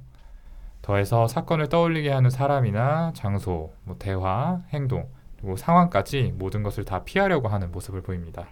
더해서 0.82 1.28
사건을 1.28 1.70
떠올리게 1.70 2.10
하는 2.10 2.32
사람이나 2.32 3.14
장소, 3.14 3.74
뭐 3.84 3.96
대화, 4.00 4.64
행동, 4.70 5.08
그리고 5.38 5.56
상황까지 5.56 6.34
모든 6.36 6.64
것을 6.64 6.84
다 6.84 7.04
피하려고 7.04 7.48
하는 7.48 7.72
모습을 7.72 8.02
보입니다. 8.02 8.48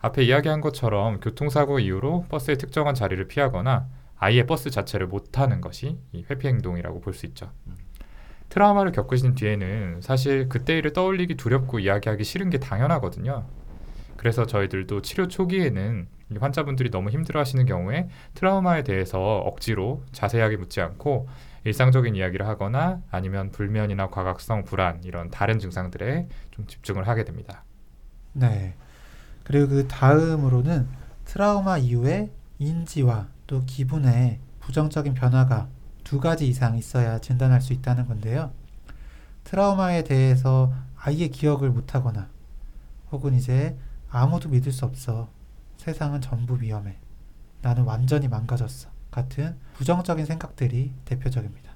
앞에 0.00 0.24
이야기한 0.24 0.60
것처럼 0.60 1.20
교통사고 1.20 1.78
이후로 1.78 2.26
버스의 2.28 2.58
특정한 2.58 2.94
자리를 2.94 3.26
피하거나 3.28 3.88
아예 4.18 4.44
버스 4.44 4.68
자체를 4.68 5.06
못 5.06 5.32
타는 5.32 5.62
것이 5.62 5.98
이 6.12 6.22
회피 6.28 6.48
행동이라고 6.48 7.00
볼 7.00 7.14
수 7.14 7.24
있죠. 7.24 7.50
트라우마를 8.48 8.92
겪으신 8.92 9.34
뒤에는 9.34 10.00
사실 10.00 10.48
그때 10.48 10.78
일을 10.78 10.92
떠올리기 10.92 11.36
두렵고 11.36 11.78
이야기하기 11.80 12.24
싫은 12.24 12.50
게 12.50 12.58
당연하거든요. 12.58 13.46
그래서 14.16 14.46
저희들도 14.46 15.02
치료 15.02 15.28
초기에는 15.28 16.08
이 16.30 16.36
환자분들이 16.36 16.90
너무 16.90 17.10
힘들어 17.10 17.40
하시는 17.40 17.64
경우에 17.66 18.08
트라우마에 18.34 18.82
대해서 18.82 19.38
억지로 19.38 20.02
자세하게 20.12 20.56
묻지 20.56 20.80
않고 20.80 21.28
일상적인 21.64 22.16
이야기를 22.16 22.46
하거나 22.46 23.00
아니면 23.10 23.50
불면이나 23.50 24.08
과각성 24.08 24.64
불안 24.64 25.02
이런 25.04 25.30
다른 25.30 25.58
증상들에 25.58 26.28
좀 26.50 26.66
집중을 26.66 27.06
하게 27.06 27.24
됩니다. 27.24 27.64
네. 28.32 28.74
그리고 29.44 29.68
그 29.68 29.88
다음으로는 29.88 30.88
트라우마 31.24 31.78
이후에 31.78 32.30
인지와 32.58 33.28
또 33.46 33.64
기분에 33.64 34.40
부정적인 34.60 35.14
변화가 35.14 35.68
두 36.08 36.20
가지 36.20 36.48
이상 36.48 36.78
있어야 36.78 37.18
진단할 37.18 37.60
수 37.60 37.74
있다는 37.74 38.08
건데요. 38.08 38.50
트라우마에 39.44 40.04
대해서 40.04 40.72
아예 40.96 41.28
기억을 41.28 41.68
못하거나 41.68 42.30
혹은 43.12 43.34
이제 43.34 43.76
아무도 44.08 44.48
믿을 44.48 44.72
수 44.72 44.86
없어. 44.86 45.28
세상은 45.76 46.22
전부 46.22 46.58
위험해. 46.62 46.96
나는 47.60 47.82
완전히 47.84 48.26
망가졌어. 48.26 48.88
같은 49.10 49.58
부정적인 49.74 50.24
생각들이 50.24 50.94
대표적입니다. 51.04 51.72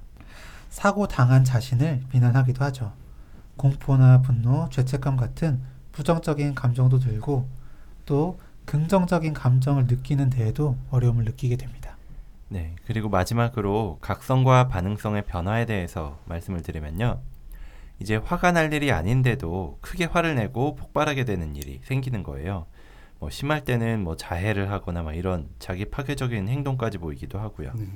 사고 0.71 1.07
당한 1.07 1.43
자신을 1.43 2.01
비난하기도 2.09 2.65
하죠. 2.65 2.91
공포나 3.55 4.23
분노, 4.23 4.67
죄책감 4.71 5.15
같은 5.15 5.61
부정적인 5.91 6.55
감정도 6.55 6.97
들고 6.97 7.47
또 8.07 8.39
긍정적인 8.65 9.35
감정을 9.35 9.85
느끼는 9.85 10.31
데에도 10.31 10.75
어려움을 10.89 11.23
느끼게 11.23 11.55
됩니다. 11.55 11.92
네, 12.53 12.75
그리고 12.85 13.09
마지막으로 13.09 13.97
각성과 13.99 14.67
반응성의 14.67 15.23
변화에 15.23 15.65
대해서 15.65 16.19
말씀을 16.25 16.61
드리면요. 16.61 17.19
이제 17.99 18.15
화가 18.17 18.51
날 18.51 18.71
일이 18.71 18.91
아닌데도 18.91 19.79
크게 19.81 20.05
화를 20.05 20.35
내고 20.35 20.75
폭발하게 20.75 21.25
되는 21.25 21.55
일이 21.55 21.79
생기는 21.83 22.21
거예요. 22.21 22.67
뭐 23.17 23.31
심할 23.31 23.63
때는 23.63 24.03
뭐 24.03 24.15
자해를 24.15 24.69
하거나 24.69 25.01
막 25.01 25.15
이런 25.15 25.49
자기 25.57 25.85
파괴적인 25.85 26.47
행동까지 26.47 26.99
보이기도 26.99 27.39
하고요. 27.39 27.71
네. 27.73 27.87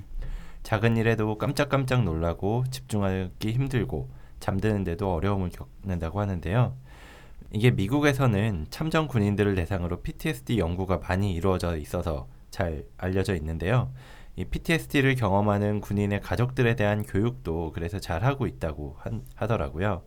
작은 0.63 0.97
일에도 0.97 1.37
깜짝깜짝 1.37 2.03
놀라고 2.03 2.63
집중하기 2.71 3.51
힘들고 3.51 4.09
잠드는데도 4.39 5.13
어려움을 5.13 5.51
겪는다고 5.51 6.19
하는데요. 6.19 6.75
이게 7.51 7.69
미국에서는 7.69 8.65
참전 8.71 9.07
군인들을 9.07 9.53
대상으로 9.53 10.01
PTSD 10.01 10.57
연구가 10.57 10.97
많이 10.97 11.35
이루어져 11.35 11.77
있어서 11.77 12.27
잘 12.49 12.85
알려져 12.97 13.35
있는데요. 13.35 13.91
이 14.37 14.45
PTSD를 14.45 15.15
경험하는 15.15 15.81
군인의 15.81 16.21
가족들에 16.21 16.75
대한 16.75 17.03
교육도 17.03 17.71
그래서 17.73 17.99
잘 17.99 18.23
하고 18.23 18.47
있다고 18.47 18.95
한- 18.99 19.23
하더라고요. 19.35 20.03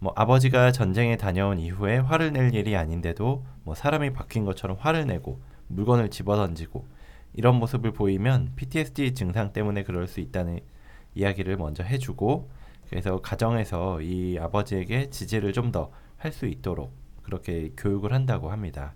뭐 0.00 0.12
아버지가 0.16 0.72
전쟁에 0.72 1.16
다녀온 1.16 1.58
이후에 1.58 1.98
화를 1.98 2.32
낼 2.32 2.54
일이 2.54 2.76
아닌데도 2.76 3.44
뭐 3.62 3.74
사람이 3.74 4.12
바뀐 4.12 4.44
것처럼 4.44 4.76
화를 4.80 5.06
내고 5.06 5.40
물건을 5.68 6.10
집어던지고 6.10 6.86
이런 7.34 7.54
모습을 7.56 7.92
보이면 7.92 8.52
PTSD 8.56 9.14
증상 9.14 9.52
때문에 9.52 9.84
그럴 9.84 10.06
수 10.08 10.20
있다는 10.20 10.58
이야기를 11.14 11.56
먼저 11.56 11.82
해주고 11.84 12.50
그래서 12.90 13.20
가정에서 13.22 14.02
이 14.02 14.38
아버지에게 14.38 15.08
지지를 15.10 15.52
좀 15.52 15.70
더 15.72 15.90
할 16.18 16.30
수 16.32 16.46
있도록 16.46 16.92
그렇게 17.22 17.72
교육을 17.76 18.12
한다고 18.12 18.50
합니다. 18.52 18.94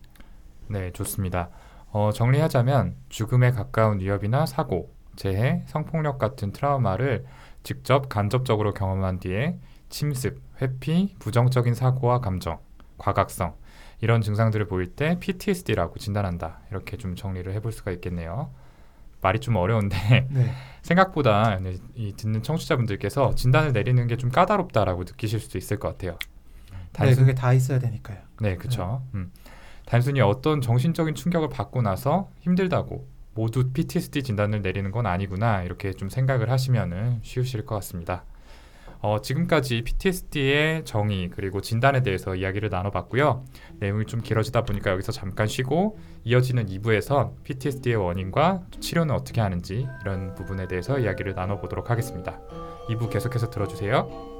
네, 0.68 0.92
좋습니다. 0.92 1.50
어, 1.96 2.12
정리하자면 2.12 2.94
죽음에 3.08 3.52
가까운 3.52 4.00
위협이나 4.00 4.44
사고, 4.44 4.94
재해, 5.16 5.62
성폭력 5.66 6.18
같은 6.18 6.52
트라우마를 6.52 7.24
직접 7.62 8.10
간접적으로 8.10 8.74
경험한 8.74 9.18
뒤에 9.18 9.58
침습, 9.88 10.42
회피, 10.60 11.14
부정적인 11.18 11.72
사고와 11.72 12.20
감정, 12.20 12.58
과각성 12.98 13.54
이런 14.02 14.20
증상들을 14.20 14.66
보일 14.66 14.88
때 14.94 15.16
PTSD라고 15.20 15.98
진단한다. 15.98 16.58
이렇게 16.70 16.98
좀 16.98 17.16
정리를 17.16 17.50
해볼 17.54 17.72
수가 17.72 17.92
있겠네요. 17.92 18.50
말이 19.22 19.40
좀 19.40 19.56
어려운데 19.56 19.96
네. 20.28 20.50
생각보다 20.82 21.58
네, 21.60 21.78
이 21.94 22.12
듣는 22.14 22.42
청취자분들께서 22.42 23.34
진단을 23.36 23.72
내리는 23.72 24.06
게 24.06 24.16
좀 24.18 24.28
까다롭다라고 24.30 25.04
느끼실 25.04 25.40
수도 25.40 25.56
있을 25.56 25.78
것 25.78 25.88
같아요. 25.92 26.18
네, 26.70 26.76
단순- 26.92 27.24
그게 27.24 27.34
다 27.34 27.54
있어야 27.54 27.78
되니까요. 27.78 28.18
네, 28.42 28.56
그렇죠. 28.56 29.02
음. 29.14 29.32
단순히 29.86 30.20
어떤 30.20 30.60
정신적인 30.60 31.14
충격을 31.14 31.48
받고 31.48 31.80
나서 31.80 32.30
힘들다고 32.40 33.08
모두 33.34 33.70
PTSD 33.72 34.22
진단을 34.22 34.62
내리는 34.62 34.90
건 34.90 35.06
아니구나 35.06 35.62
이렇게 35.62 35.92
좀 35.92 36.08
생각을 36.08 36.50
하시면은 36.50 37.20
쉬우실 37.22 37.64
것 37.64 37.76
같습니다. 37.76 38.24
어, 39.00 39.20
지금까지 39.20 39.82
PTSD의 39.82 40.84
정의 40.84 41.28
그리고 41.28 41.60
진단에 41.60 42.02
대해서 42.02 42.34
이야기를 42.34 42.70
나눠봤고요. 42.70 43.44
내용이 43.78 44.06
좀 44.06 44.20
길어지다 44.20 44.62
보니까 44.62 44.90
여기서 44.90 45.12
잠깐 45.12 45.46
쉬고 45.46 45.98
이어지는 46.24 46.66
2부에선 46.66 47.42
PTSD의 47.44 47.96
원인과 47.96 48.62
치료는 48.80 49.14
어떻게 49.14 49.40
하는지 49.40 49.86
이런 50.00 50.34
부분에 50.34 50.66
대해서 50.66 50.98
이야기를 50.98 51.34
나눠보도록 51.34 51.90
하겠습니다. 51.90 52.40
2부 52.88 53.10
계속해서 53.10 53.50
들어주세요. 53.50 54.35